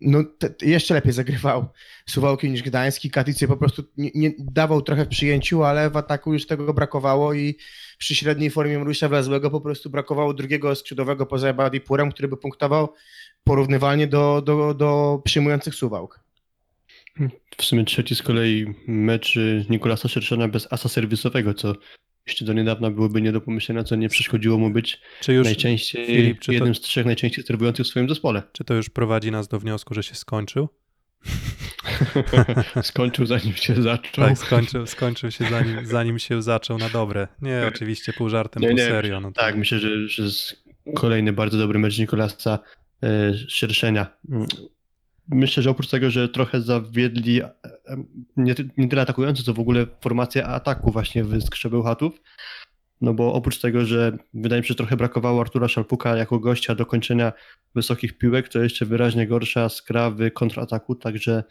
[0.00, 1.66] no, te, jeszcze lepiej zagrywał
[2.10, 3.10] Suwałki niż Gdański.
[3.10, 6.74] Katic je po prostu nie, nie dawał trochę w przyjęciu, ale w ataku już tego
[6.74, 7.54] brakowało i
[7.98, 12.94] przy średniej formie Marusia Wlazłego po prostu brakowało drugiego skrzydłowego poza Badipurem, który by punktował
[13.44, 16.20] porównywalnie do, do, do przyjmujących Suwałk.
[17.56, 19.38] W sumie trzeci z kolei mecz
[19.70, 21.74] Nikolasa Szerszena bez asa serwisowego, co
[22.28, 26.06] jeszcze do niedawna byłoby nie do pomyślenia, co nie przeszkodziło mu być Czy już, najczęściej
[26.06, 28.42] Filip, czy to- jednym z trzech najczęściej serwujących w swoim zespole.
[28.52, 30.68] czy to już prowadzi nas do wniosku, że się skończył?
[32.82, 34.24] Skończył zanim się zaczął.
[34.26, 37.28] Tak, skończył, skończył się zanim, zanim się zaczął na dobre.
[37.42, 39.20] Nie, oczywiście pół żartem, Nie, pół nie, serio.
[39.20, 40.22] No to- Tak, myślę, że, że
[40.94, 42.58] kolejny bardzo dobry mecz Nikolasa
[43.02, 44.06] e, Szerszenia.
[44.30, 44.46] Mm.
[45.28, 47.50] Myślę, że oprócz tego, że trochę zawiedli e,
[48.36, 52.20] nie, nie tyle atakujący, co w ogóle formacja ataku właśnie w Skrzebełchatów,
[53.00, 56.74] no bo oprócz tego, że wydaje mi się, że trochę brakowało Artura Szalpuka jako gościa
[56.74, 57.32] do kończenia
[57.74, 61.44] wysokich piłek, to jeszcze wyraźnie gorsza skra w kontrataku, także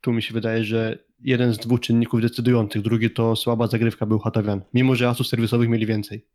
[0.00, 4.18] tu mi się wydaje, że jeden z dwóch czynników decydujących, drugi to słaba zagrywka był
[4.18, 6.26] Hatawian, mimo że asów serwisowych mieli więcej.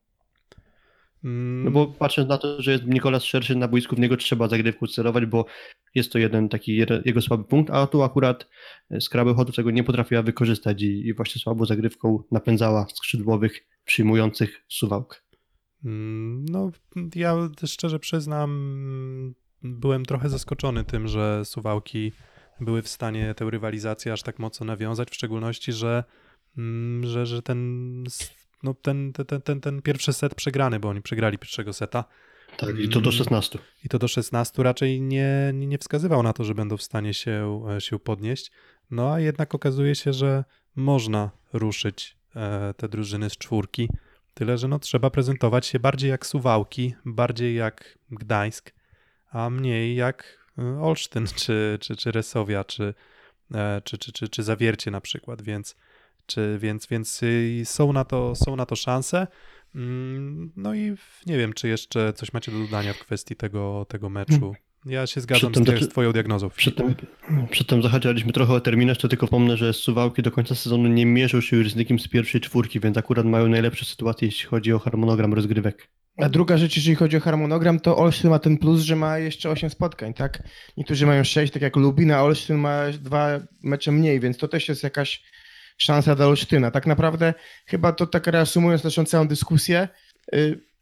[1.24, 4.48] Mm, No bo patrząc na to, że jest Nikolas Szerszy na boisku, w niego trzeba
[4.48, 5.46] zagrywką celować, bo
[5.96, 8.48] jest to jeden taki jego słaby punkt, a tu akurat
[9.00, 15.24] Skraby Chodu tego nie potrafiła wykorzystać i, i właśnie słabą zagrywką napędzała skrzydłowych przyjmujących suwałk.
[15.86, 16.72] Mm, No,
[17.16, 22.12] ja szczerze przyznam, byłem trochę zaskoczony tym, że Suwałki
[22.60, 26.04] były w stanie tę rywalizację aż tak mocno nawiązać, w szczególności, że,
[26.58, 28.04] mm, że, że ten,
[28.64, 32.06] no ten, ten, ten, ten pierwszy set przegrany, bo oni przegrali pierwszego seta
[32.58, 33.60] Tak, i to do 16.
[33.84, 37.14] i to do 16 raczej nie, nie nie wskazywał na to, że będą w stanie
[37.14, 38.52] się, e, się podnieść.
[38.92, 40.44] No a jednak okazuje się, że
[40.76, 43.90] można ruszyć e, te drużyny z czwórki.
[44.34, 48.74] Tyle, że no, trzeba prezentować się bardziej jak Suwałki, bardziej jak Gdańsk,
[49.32, 52.94] a mniej jak e, Olsztyn, czy, czy, czy Resowia, czy,
[53.84, 55.76] czy, czy, czy, czy Zawiercie na przykład, więc,
[56.26, 59.28] czy, więc, więc y, są, na to, są na to szanse.
[59.76, 60.96] Mm, No i
[61.26, 64.56] nie wiem, czy jeszcze coś macie do dodania w kwestii tego, tego meczu.
[64.86, 66.50] Ja się zgadzam z, te- zaczy- z twoją diagnozą.
[66.50, 66.96] Przedtem,
[67.52, 71.42] przedtem zahaczaliśmy trochę o terminarz, to tylko pomnę, że Suwałki do końca sezonu nie mierzą
[71.42, 74.80] się już z nikim z pierwszej czwórki, więc akurat mają najlepsze sytuacje, jeśli chodzi o
[74.80, 75.90] harmonogram rozgrywek.
[76.18, 79.50] A druga rzecz, jeżeli chodzi o harmonogram, to Olsztyn ma ten plus, że ma jeszcze
[79.50, 80.44] 8 spotkań, tak?
[80.78, 84.70] Niektórzy mają 6, tak jak Lubin, a Olsztyn ma dwa mecze mniej, więc to też
[84.70, 85.24] jest jakaś
[85.78, 86.72] szansa dla Olsztyna.
[86.72, 87.34] Tak naprawdę,
[87.66, 89.88] chyba to tak reasumując naszą całą dyskusję,
[90.36, 90.74] y,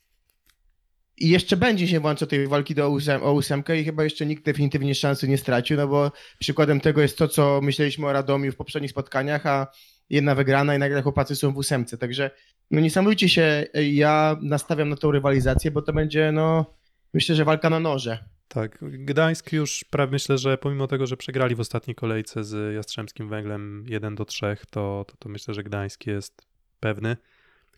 [1.22, 4.46] i jeszcze będzie się włączał tej walki do ósem, o ósemkę i chyba jeszcze nikt
[4.46, 8.56] definitywnie szansy nie stracił, no bo przykładem tego jest to, co myśleliśmy o Radomiu w
[8.56, 9.68] poprzednich spotkaniach, a
[10.10, 12.32] jedna wygrana i nagle chłopacy są w ósemce, także
[12.72, 16.66] no niesamowicie się y, ja nastawiam na tą rywalizację, bo to będzie, no,
[17.14, 18.31] myślę, że walka na noże.
[18.54, 23.30] Tak, Gdańsk już prawie myślę, że pomimo tego, że przegrali w ostatniej kolejce z Jastrzębskim
[23.30, 26.48] Węglem 1 do 3, to, to, to myślę, że Gdańsk jest
[26.80, 27.18] pewny.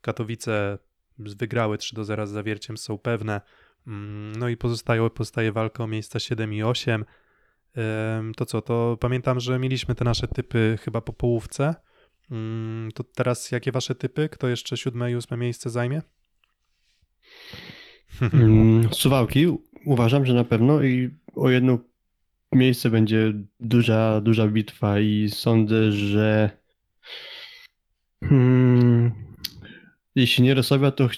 [0.01, 0.77] Katowice
[1.17, 3.41] wygrały 3 do 0 z zawierciem, są pewne.
[3.87, 7.05] Mm, No i pozostaje, pozostaje walka o miejsca 7 i 8.
[8.19, 11.75] Ym, To co, to pamiętam, że mieliśmy te nasze typy chyba po połówce.
[12.31, 14.29] Mm, To teraz jakie wasze typy?
[14.29, 16.01] Kto jeszcze siódme i ósme miejsce zajmie?
[18.21, 19.47] Mm, Suwałki
[19.85, 21.79] uważam, że na pewno i o jedno
[22.51, 26.49] miejsce będzie duża, duża bitwa i sądzę, że
[28.23, 29.11] hmm,
[30.15, 31.09] jeśli nie Rosowia, to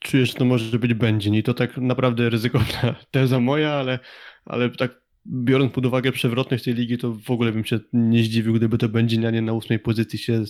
[0.00, 3.98] czuję, że to może być Będzin i to tak naprawdę ryzykowna teza moja, ale,
[4.44, 8.54] ale tak biorąc pod uwagę przewrotność tej ligi, to w ogóle bym się nie zdziwił,
[8.54, 10.44] gdyby to Będzinianie na ósmej pozycji się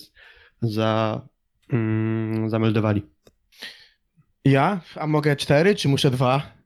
[0.61, 1.21] za,
[1.73, 3.01] mm, zameldowali.
[4.45, 4.81] Ja?
[4.95, 6.60] A mogę cztery, czy muszę dwa?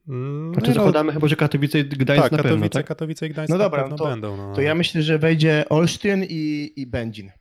[0.54, 2.86] Znaczy no, zakładamy chyba, że Katowice i Gdańsk tak, na Katowice, pewno, tak?
[2.86, 4.38] Katowice i Gdańsk No na dobra, pewno to- będą.
[4.38, 4.54] No.
[4.56, 7.32] To ja myślę, że wejdzie Olsztyn i, i Będzin.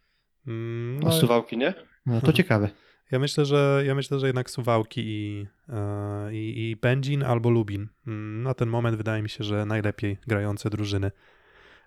[0.46, 1.74] Mm, A no, Suwałki, nie?
[2.06, 2.68] No, to ciekawe.
[3.10, 7.88] ja, myślę, że, ja myślę, że jednak Suwałki i, e, i, i Będzin albo Lubin.
[8.06, 11.10] Mm, Na ten moment wydaje mi się, że najlepiej grające drużyny.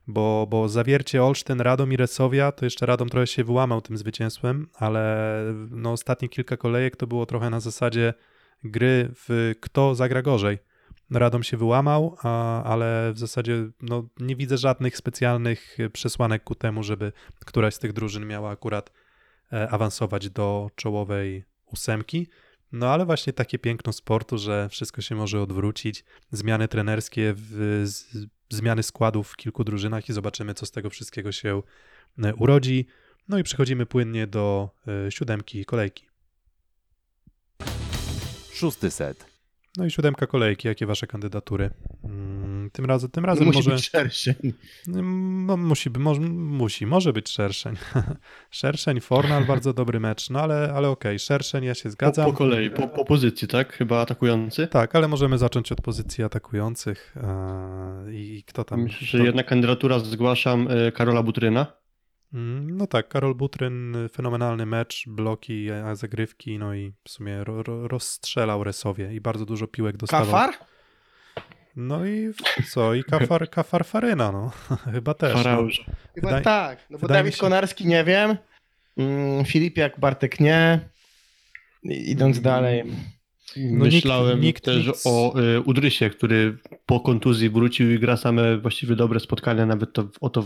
[0.08, 4.68] Bo, bo zawiercie Olsztyn, Radom i Resowia, to jeszcze Radom trochę się wyłamał tym zwycięstwem,
[4.74, 8.14] ale no ostatnie kilka kolejek to było trochę na zasadzie
[8.64, 10.58] gry w kto zagra gorzej.
[11.12, 16.84] Radom się wyłamał, a, ale w zasadzie no, nie widzę żadnych specjalnych przesłanek ku temu,
[16.84, 17.12] żeby
[17.46, 18.92] któraś z tych drużyn miała akurat
[19.54, 22.28] e, awansować do czołowej ósemki.
[22.72, 26.04] No ale właśnie takie piękno sportu, że wszystko się może odwrócić.
[26.32, 31.32] Zmiany trenerskie, w, z, zmiany składów w kilku drużynach i zobaczymy, co z tego wszystkiego
[31.32, 31.62] się
[32.24, 32.88] e, urodzi.
[33.28, 34.70] No i przechodzimy płynnie do
[35.08, 36.08] e, siódemki kolejki.
[38.54, 39.37] Szósty set.
[39.78, 41.70] No i siódemka kolejki, jakie wasze kandydatury?
[42.04, 43.72] Mm, Tym razem, tym razem Musi może...
[43.72, 44.36] być szerszy.
[44.88, 47.76] No, musi, może, musi, może być Szerszeń.
[48.52, 52.26] Szerszeń, Fornal, bardzo dobry mecz, no ale, ale okej, Szerszeń, ja się Po, zgadzam.
[52.26, 53.74] po kolei, po, po pozycji, tak?
[53.74, 54.68] Chyba atakujący.
[54.68, 58.82] Tak, ale możemy zacząć od pozycji atakujących e, i kto tam...
[58.82, 61.68] Myślę, że kto- jedna kandydatura zgłaszam e, Karola Butryna.
[62.34, 67.88] Mm, No tak, Karol Butryn, fenomenalny mecz, bloki, zagrywki, no i w sumie ro, ro,
[67.88, 70.26] rozstrzelał Resowie i bardzo dużo piłek dostawał.
[70.26, 70.54] Kafar?
[71.76, 72.32] No i
[72.72, 74.52] co, i Kafar, Kafar Faryna, no,
[74.94, 75.34] chyba też.
[75.46, 75.68] No.
[76.16, 76.80] Chyba Wydaje- tak.
[76.90, 78.38] No bo wydaje Dawid się- Konarski nie wiem.
[78.98, 80.80] Mm, Filipiak, Bartek nie.
[81.84, 82.84] I- Idąc dalej.
[83.60, 88.18] No nikt- Myślałem nikt też nic- o e, Udrysie, który po kontuzji wrócił i gra
[88.18, 90.44] same właściwie dobre spotkania, nawet to, o to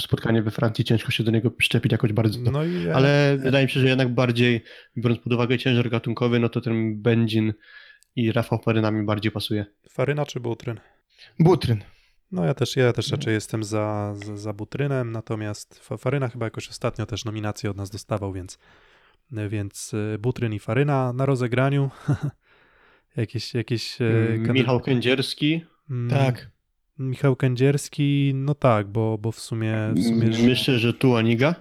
[0.00, 2.38] spotkanie we Francji ciężko się do niego przyczepić jakoś bardzo.
[2.52, 4.62] No i Ale wydaje mi się, że jednak bardziej,
[4.96, 7.52] biorąc pod uwagę ciężar gatunkowy, no to ten Będzin
[8.16, 9.66] i Rafał Faryna mi bardziej pasuje.
[9.90, 10.80] Faryna czy Butryn?
[11.38, 11.84] Butryn.
[12.32, 16.46] No ja też, ja też raczej jestem za, za, za Butrynem, natomiast Fa- Faryna chyba
[16.46, 18.58] jakoś ostatnio też nominację od nas dostawał, więc,
[19.30, 21.90] więc y, Butryn i Faryna na rozegraniu.
[23.16, 25.64] jakieś, jakieś y, kandy- Michał Kędzierski.
[25.90, 26.50] Mm, Tak.
[26.98, 31.54] Michał Kędzierski, no tak, bo, bo w sumie, w sumie Myślę, że Tuaniga.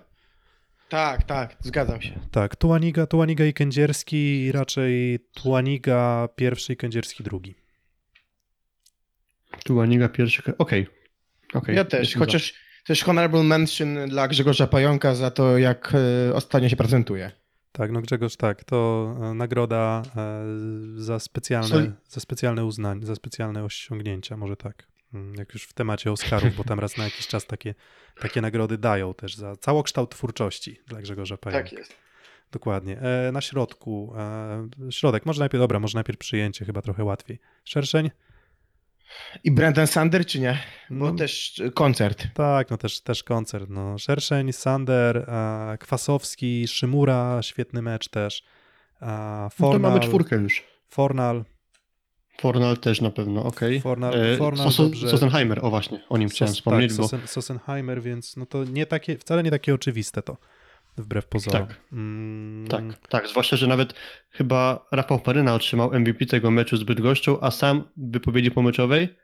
[0.90, 2.20] Tak, tak, zgadzam się.
[2.32, 7.56] tak, Tuaniga, Tuaniga i Kędzierski i raczej Tuaniga pierwszy i Kędzierski drugi.
[9.66, 10.58] Tuaniga pierwszy.
[10.58, 10.88] Okej.
[11.54, 11.76] Okej.
[11.76, 12.54] Ja też, chociaż
[12.86, 15.94] też honorable mention dla Grzegorza Pająka za to, jak
[16.30, 17.32] e, ostatnio się prezentuje.
[17.72, 20.44] Tak, no Grzegorz, tak, to e, nagroda e,
[20.96, 24.88] za specjalne, za specjalne uznanie, za specjalne osiągnięcia, może tak.
[25.14, 27.76] Mm, Jak już w temacie Oscarów, bo tam raz na jakiś czas takie,
[28.20, 31.64] takie nagrody dają też za całokształt twórczości dla Grzegorza Pająka.
[31.70, 31.96] Tak jest.
[32.52, 33.00] Dokładnie.
[33.00, 34.14] E, na środku,
[34.90, 37.40] środek, może najpierw, dobra, może najpierw przyjęcie, chyba trochę łatwiej.
[37.66, 38.10] Szerszeń?
[39.44, 40.58] I Brendan Sander, czy nie?
[40.90, 42.28] Bo No, też e, koncert.
[42.34, 43.70] Tak, no też, też koncert.
[43.70, 43.98] No.
[43.98, 48.44] Szerszeń, Sander, e, Kwasowski, Szymura, świetny mecz też.
[49.00, 50.64] A No to Fornal, mamy czwórkę już.
[50.90, 51.46] Fornal,
[52.42, 53.82] Fornal też na pewno, okej.
[53.82, 55.10] Fornal, E, Fornal Sosen- dobrze.
[55.10, 58.64] Sosenheimer, o właśnie, o nim chciałem Sos- wspomnieć, tak, bo Sosen, Sosenheimer, więc no to
[58.64, 60.38] nie takie, wcale nie takie oczywiste to,
[60.98, 61.68] wbrew pozorom.
[61.68, 61.82] Tak.
[61.94, 63.94] Mm, tak, tak, zwłaszcza, że nawet
[64.30, 69.16] chyba Rafał Paryna otrzymał MVP tego meczu z Bydgoszczą, a sam w wypowiedzi pomeczowej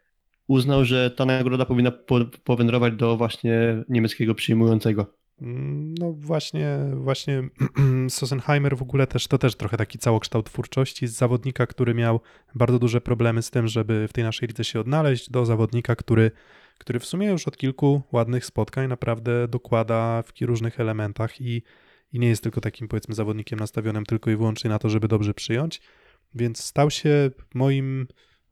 [0.47, 5.13] uznał, że ta nagroda powinna po, powędrować do właśnie niemieckiego przyjmującego.
[5.41, 7.43] Mm, No właśnie, właśnie
[8.09, 12.20] Sosenheimer w ogóle też to też trochę taki całokształt twórczości z zawodnika, który miał
[12.55, 16.32] bardzo duże problemy z tym, żeby w tej naszej lidze się odnaleźć, do zawodnika, który,
[16.78, 21.64] który w sumie już od kilku ładnych spotkań naprawdę dokłada w różnych elementach i,
[22.14, 25.34] i nie jest tylko takim powiedzmy zawodnikiem nastawionym tylko i wyłącznie na to, żeby dobrze
[25.34, 25.82] przyjąć,
[26.36, 28.08] więc stał się moim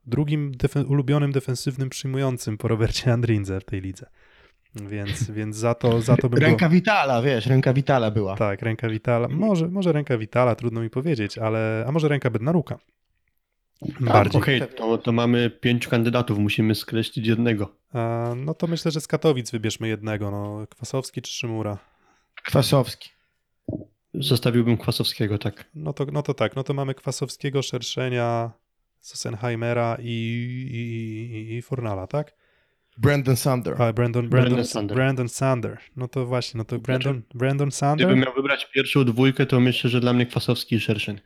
[0.06, 4.06] drugim defen- ulubionym defensywnym przyjmującym po Robercie Andrinze w tej lidze.
[4.74, 6.46] Więc, więc za to, za to bym go...
[6.46, 8.36] Ręka Vitala, wiesz, ręka Vitala była.
[8.36, 9.28] Tak, ręka Vitala.
[9.28, 11.84] Może, może ręka Vitala, trudno mi powiedzieć, ale.
[11.88, 12.78] A może ręka Bednaruka.
[14.00, 14.40] Bardziej.
[14.40, 17.76] Okej, to, to mamy pięciu kandydatów, musimy skreślić jednego.
[17.92, 20.30] A, no to myślę, że z Katowic wybierzmy jednego.
[20.30, 21.78] No, Kwasowski czy Szymura.
[22.44, 23.10] Kwasowski.
[24.14, 25.64] Zostawiłbym Kwasowskiego, tak.
[25.74, 28.50] No to, no to tak, no to mamy Kwasowskiego, Szerszenia,
[29.00, 30.10] Sosenheimera i,
[30.72, 32.34] i, i, i Fornala, tak?
[32.98, 33.82] Brandon Sander.
[33.82, 34.96] A, Brandon, Brandon, Brandon Sander.
[34.96, 35.78] Brandon Sander.
[35.96, 38.06] No to właśnie, no to Brandon, Brandon Sander.
[38.06, 41.20] Gdybym miał wybrać pierwszą dwójkę, to myślę, że dla mnie Kwasowski i Szerszeń.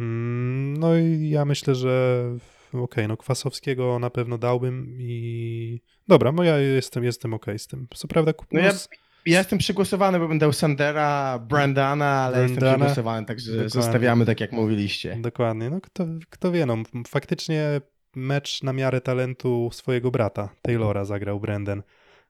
[0.00, 2.24] Mm, No i ja myślę, że
[2.72, 7.86] okej, no Kwasowskiego na pewno dałbym i dobra, no ja jestem, jestem okej z tym.
[7.94, 8.88] Co prawda No ja- Kupnus,
[9.26, 12.84] Ja jestem przygłosowany, bo dał Sandera, Brandana, ale jestem Brandana.
[12.84, 13.70] przygłosowany, także Dokładnie.
[13.70, 15.16] zostawiamy tak, jak mówiliście.
[15.20, 16.76] dokładnie, no kto, kto wie, no
[17.08, 17.80] faktycznie
[18.16, 21.82] mecz na miarę talentu swojego brata, Taylora zagrał Brandon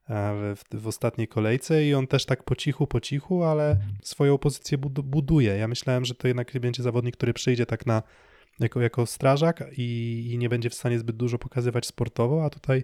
[0.08, 4.78] w, w ostatniej kolejce i on też tak po cichu, po cichu, ale swoją pozycję
[4.78, 5.56] bud- buduje.
[5.56, 8.02] Ja myślałem, że to jednak będzie zawodnik, który przyjdzie tak na
[8.60, 12.78] jako, jako strażak i, i nie będzie w stanie zbyt dużo pokazywać sportowo, a tutaj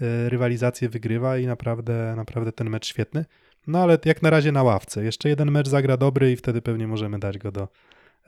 [0.00, 3.24] e, rywalizację wygrywa i naprawdę, naprawdę ten mecz świetny.
[3.66, 5.04] No ale jak na razie na ławce.
[5.04, 7.68] Jeszcze jeden mecz zagra dobry i wtedy pewnie możemy dać go do,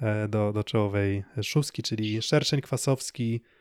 [0.01, 3.56] e, do, do czołowej szóstki, czyli Szerszeń Kwasowski, e,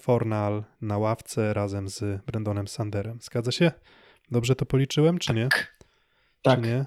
[0.00, 3.18] Fornal na ławce razem z Brandonem Sanderem.
[3.20, 3.72] Zgadza się?
[4.30, 5.48] Dobrze to policzyłem, czy nie?
[5.48, 5.76] Tak.
[6.42, 6.86] Czy nie?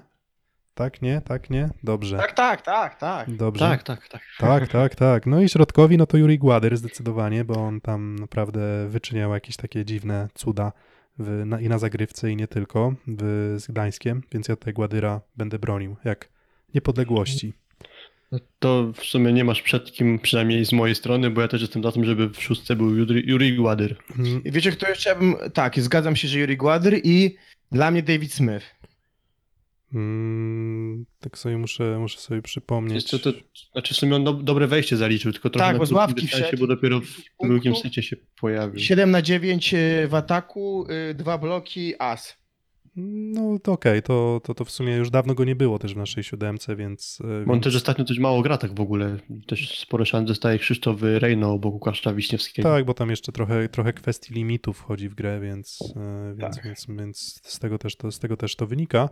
[0.74, 1.70] Tak, nie, tak, nie?
[1.82, 2.16] Dobrze.
[2.16, 3.36] Tak, tak, tak, tak.
[3.36, 3.68] Dobrze.
[3.68, 4.22] Tak, tak, tak.
[4.38, 5.26] Tak, tak, tak.
[5.26, 9.84] No i środkowi, no to Juri Gładyr zdecydowanie, bo on tam naprawdę wyczyniał jakieś takie
[9.84, 10.72] dziwne cuda
[11.18, 15.20] w, na, i na zagrywce, i nie tylko w, z Gdańskiem, więc ja tutaj Gładyra
[15.36, 16.28] będę bronił, jak
[16.74, 17.52] niepodległości.
[18.58, 21.82] To w sumie nie masz przed kim, przynajmniej z mojej strony, bo ja też jestem
[21.82, 23.96] za tym, żeby w szóstce był Juri, Juri Gładyr.
[24.44, 25.34] I wiecie, kto jeszcze bym...
[25.54, 27.36] Tak, zgadzam się, że Yuri Gładyr i
[27.72, 28.76] dla mnie David Smith.
[29.94, 32.94] Mm, tak sobie muszę, muszę sobie przypomnieć.
[32.94, 33.38] Jeszcze to,
[33.72, 36.26] znaczy w sumie on do, dobre wejście zaliczył, tylko trochę Tak, na bo z ławki
[36.26, 38.80] wszedł, bo dopiero w drugim secie się pojawił.
[38.80, 39.74] 7 na 9
[40.08, 42.36] w ataku, y, dwa bloki, as.
[42.96, 45.96] No to okej, to, to, to w sumie już dawno go nie było też w
[45.96, 47.18] naszej siódemce, więc...
[47.20, 47.64] e, Bo on więc...
[47.64, 49.16] też ostatnio coś mało gra tak w ogóle.
[49.46, 52.68] Też sporo szans dostaje Krzysztof Rejno obok Łukasza Wiśniewskiego.
[52.68, 56.64] Tak, bo tam jeszcze trochę, trochę kwestii limitów wchodzi w grę, więc, e, więc, Tak.
[56.64, 59.08] więc, więc z, tego też to, z tego też to wynika.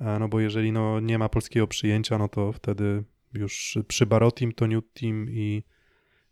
[0.00, 3.04] E, No bo jeżeli no, nie ma polskiego przyjęcia, no to wtedy
[3.34, 5.62] już przy Barotim to New Team i,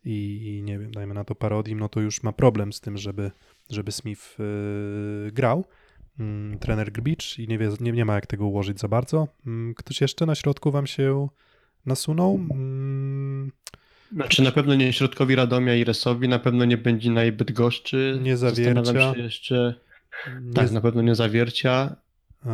[0.04, 2.98] i, i nie wiem, dajmy na to Parodim, no to już ma problem z tym,
[2.98, 3.30] żeby,
[3.70, 5.64] żeby Smith e, grał.
[6.20, 9.28] Mm, trener Gbicz i nie, wie, nie, nie ma jak tego ułożyć za bardzo.
[9.46, 11.28] Mm, Ktoś jeszcze na środku wam się
[11.86, 12.34] nasunął?
[12.50, 13.52] Mm,
[14.12, 18.18] Znaczy na pewno nie środkowi Radomia i Resowi, na pewno nie będzie na Bydgoszczy.
[18.22, 19.14] Nie Zastanawiam Zawiercia.
[19.14, 19.74] się jeszcze.
[20.42, 21.96] nie Tak, z- na pewno nie Zawiercia.
[22.46, 22.48] e,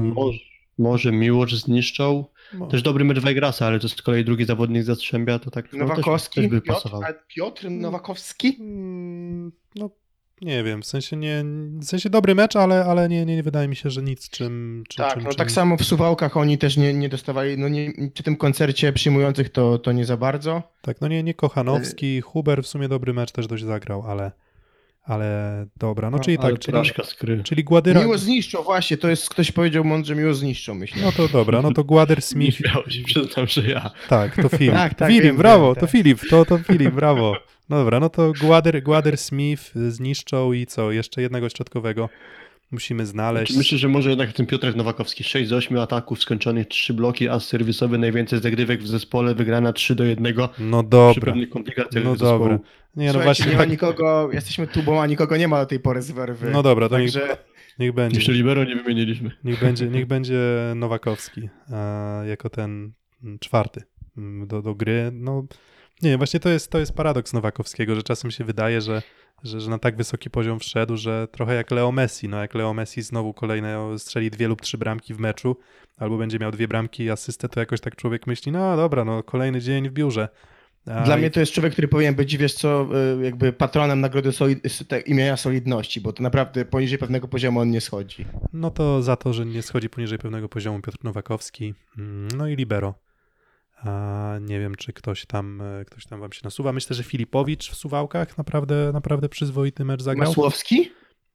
[0.00, 0.38] Może,
[0.78, 2.24] może Miłosz zniszczą.
[2.70, 5.78] Też dobry mecz Wajgrasa, ale to z kolei drugi zawodnik Zastrzębia, to tak no, też,
[5.78, 7.02] Nowakowski, też by Piotr, pasował.
[7.28, 8.56] Piotr Nowakowski?
[8.60, 9.90] Mm, No,
[10.42, 11.44] nie wiem, w sensie nie,
[11.80, 14.84] w sensie dobry mecz, ale, ale nie, nie, nie wydaje mi się, że nic czym...
[14.88, 15.38] czym Tak, czym, no czym...
[15.38, 19.48] tak samo w Suwałkach oni też nie, nie dostawali, no nie, przy tym koncercie przyjmujących
[19.48, 20.62] to, to nie za bardzo.
[20.80, 24.32] Tak, no nie, nie Kochanowski, Huber w sumie dobry mecz też dość zagrał, ale,
[25.02, 28.00] ale dobra, no czyli Ale tak, czyli, czyli Gładyra...
[28.00, 31.02] Miło zniszczą, właśnie, to jest, ktoś powiedział mądrze, miło zniszczą, myślę.
[31.02, 33.90] No to dobra, no to Gładyr Nie Smith, śmiałeś, przyznam, że ja.
[34.08, 34.74] tak, to Filip.
[34.74, 35.90] Tak, tak, Filip, wiem, brawo, wiem, to tak.
[35.90, 37.36] Filip, to, to Filip, brawo.
[37.72, 42.08] No dobra, no to Gładyr, Gładyr Smith zniszczą i co, jeszcze jednego środkowego
[42.70, 43.56] musimy znaleźć.
[43.56, 45.24] Myślę, że może jednak ten Piotrek Nowakowski.
[45.24, 49.94] 6 z 8 ataków, skończonych 3 bloki, a serwisowy najwięcej zagrywek w zespole, wygrana 3
[49.94, 52.38] do 1 No przy dobra, pewnych komplikacjach no zespołu.
[52.38, 52.58] dobra.
[52.96, 55.66] Nie, no Słuchajcie, właśnie nie ma tak, nikogo, jesteśmy tubą, a nikogo nie ma do
[55.66, 56.50] tej pory z werwy.
[56.50, 57.36] no dobra, to niech, Także
[57.78, 58.16] niech będzie.
[58.16, 59.30] Jeszcze Libero nie wymieniliśmy.
[59.44, 60.40] Niech będzie, niech będzie
[60.76, 61.48] Nowakowski
[62.26, 62.92] jako ten
[63.40, 63.82] czwarty.
[64.18, 65.10] mm, do, do gry.
[65.12, 65.46] No
[66.02, 69.02] nie właśnie to jest, to jest paradoks Nowakowskiego, że czasem się wydaje, że,
[69.44, 72.28] że, że na tak wysoki poziom wszedł, że trochę jak Leo Messi.
[72.28, 75.56] No jak Leo Messi znowu kolejne strzeli dwie lub trzy bramki w meczu,
[75.98, 79.22] albo będzie miał dwie bramki i asystę, to jakoś tak człowiek myśli, no dobra, no
[79.22, 80.28] kolejny dzień w biurze.
[80.86, 82.88] A Dla i- mnie to jest człowiek, który powinien być, wiesz co,
[83.20, 84.60] y, jakby patronem nagrody solid,
[85.06, 88.24] imienia Solidności, bo to naprawdę poniżej pewnego poziomu on nie schodzi.
[88.52, 92.56] No to za to, że nie schodzi poniżej pewnego poziomu Piotr Nowakowski, mm, no i
[92.56, 92.94] Libero.
[93.84, 96.72] A nie wiem, czy ktoś tam, e, ktoś tam wam się nasuwa.
[96.72, 100.28] Myślę, że Filipowicz w Suwałkach naprawdę, naprawdę przyzwoity mecz zagrał.
[100.28, 100.90] Masłowski?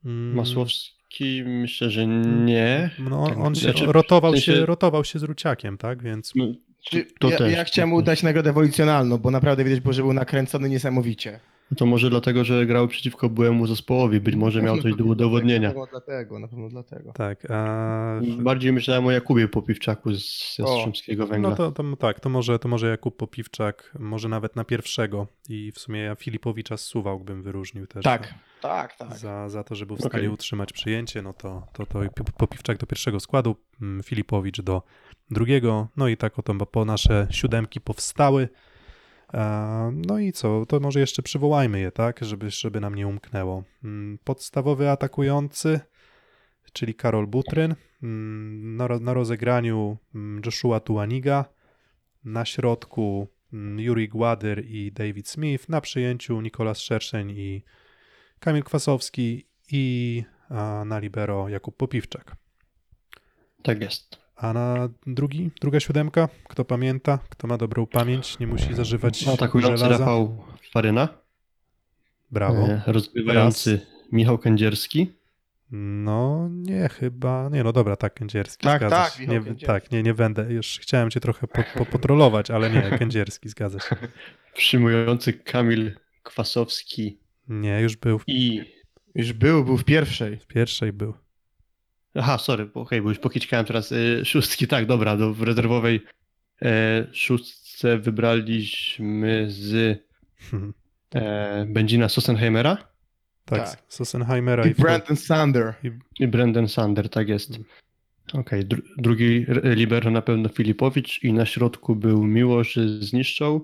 [0.06, 2.90] Mm, Masłowski myślę, że nie.
[3.00, 6.04] No, Tak, on się znaczy, rotował, w sensie- się, rotował się z Ruciakiem, tak?
[6.04, 6.46] Więc No,
[6.90, 7.54] Czy, to ja, też.
[7.54, 11.40] ja chciałem mu dać nagrodę ewolucjonalną, bo naprawdę widać było, że był nakręcony niesamowicie.
[11.78, 15.68] To może dlatego, że grał przeciwko byłemu zespołowi, być może miał coś do udowodnienia.
[15.68, 17.12] Na pewno dlatego, na pewno dlatego.
[17.12, 17.52] tak.
[17.52, 21.50] A, Bardziej myślałem o Jakubie Popiwczaku z O, Jastrzębskiego Węgla.
[21.50, 25.72] no to, to tak, to może, to może Jakub Popiwczak, może nawet na pierwszego i
[25.72, 28.04] w sumie ja Filipowicza z Suwałk bym wyróżnił też.
[28.04, 29.18] Tak, tak, tak.
[29.18, 30.28] za, za to, że był w stanie Okej.
[30.30, 34.82] utrzymać przyjęcie, no to, to, to Pi- Popiwczak do pierwszego składu, mm, Filipowicz do
[35.32, 38.50] drugiego, no i tak oto po nasze siódemki powstały.
[39.34, 43.64] E, No i co, to może jeszcze przywołajmy je, tak, żeby, żeby nam nie umknęło.
[43.84, 45.80] Mm, Podstawowy atakujący,
[46.74, 51.46] czyli Karol Butryn, mm, na, na rozegraniu mm, Joshua Tuaniga,
[52.24, 53.28] na środku
[53.78, 57.64] Yuri Gładyr i David Smith, na przyjęciu Nikolas Szerszeń i
[58.40, 60.24] Kamil Kwasowski i
[60.86, 62.36] na libero Jakub Popiwczak.
[63.64, 64.27] Tak jest.
[64.38, 69.78] A na drugi, druga siódemka, kto pamięta, kto ma dobrą pamięć, nie musi zażywać Atakujący
[69.78, 69.98] żelaza.
[70.00, 71.08] Rafał Faryna,
[72.32, 72.68] Brawo.
[72.68, 73.82] e, rozgrywający
[74.12, 75.14] Michał Kędzierski,
[75.72, 80.14] No nie, chyba, nie no dobra, tak, Kędzierski, Tak, zgadza tak, Nie, tak, nie, nie
[80.14, 83.96] będę, już chciałem cię trochę po, po, potrolować, ale nie, Kędzierski, zgadza się.
[84.54, 85.92] przyjmujący Kamil
[86.24, 87.18] Kwasowski
[87.50, 88.62] Nie, już był, w i...
[89.16, 90.40] Już był, był w pierwszej.
[90.48, 91.14] pierwszej był.
[92.18, 96.06] Aha, sorry, bo, okej, bo już pokiczkałem teraz e, szóstki, tak, dobra, do, w rezerwowej
[96.62, 100.00] e, szóstce wybraliśmy z
[101.16, 102.78] e, Benzina Sossenheimera
[103.46, 103.84] Tak, Tak.
[103.88, 105.74] Sossenheimera I i, Brandon Sander.
[106.20, 107.60] i Brendan Sander, tak jest.
[108.34, 113.62] Okej, dru, drugi libero na pewno Filipowicz i na środku był Miłosz Zniszczą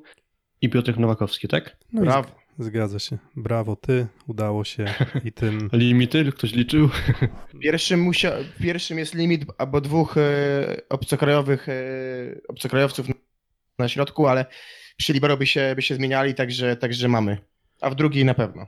[0.61, 1.77] i Piotrek Nowakowski, tak?
[1.93, 2.42] no i Brawo.
[2.59, 3.17] Zgadza się.
[3.35, 4.85] Brawo ty, udało się
[5.23, 6.89] i tym Limity, ktoś liczył?
[7.59, 8.31] Pierwszym, musia...
[8.61, 10.21] Pierwszym jest limit albo dwóch e,
[10.89, 11.73] obcokrajowych e,
[12.47, 13.07] obcokrajowców
[13.79, 14.45] na środku, ale
[14.97, 17.37] przy libero by się, by się zmieniali, także, także mamy.
[17.81, 18.67] A w drugiej na pewno.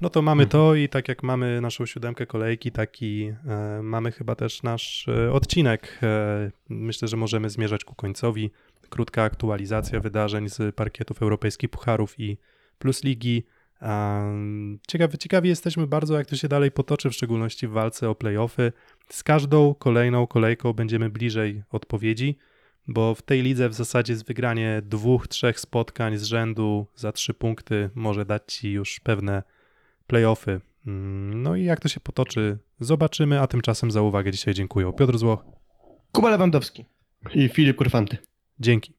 [0.00, 4.34] No to mamy to i tak jak mamy naszą siódemkę kolejki, taki e, mamy chyba
[4.34, 5.98] też nasz e, odcinek.
[6.02, 8.50] E, myślę, że możemy zmierzać ku końcowi.
[8.88, 12.38] Krótka aktualizacja wydarzeń z parkietów europejskich pucharów i
[12.78, 13.44] plus ligi.
[14.88, 18.72] Ciekawi, ciekawi jesteśmy bardzo, jak to się dalej potoczy, w szczególności w walce o playoffy.
[19.08, 22.38] Z każdą kolejną kolejką będziemy bliżej odpowiedzi,
[22.88, 27.34] bo w tej lidze w zasadzie jest wygranie dwóch, trzech spotkań z rzędu za trzy
[27.34, 29.42] punkty może dać ci już pewne
[30.06, 30.60] playoffy.
[30.86, 34.92] Mm, No i jak to się potoczy, zobaczymy, a tymczasem za uwagę dzisiaj dziękuję.
[34.98, 35.44] Piotr Złoch,
[36.12, 36.84] Kuba Lewandowski.
[37.34, 38.18] I Filip Kurfanty.
[38.60, 38.95] dzięki.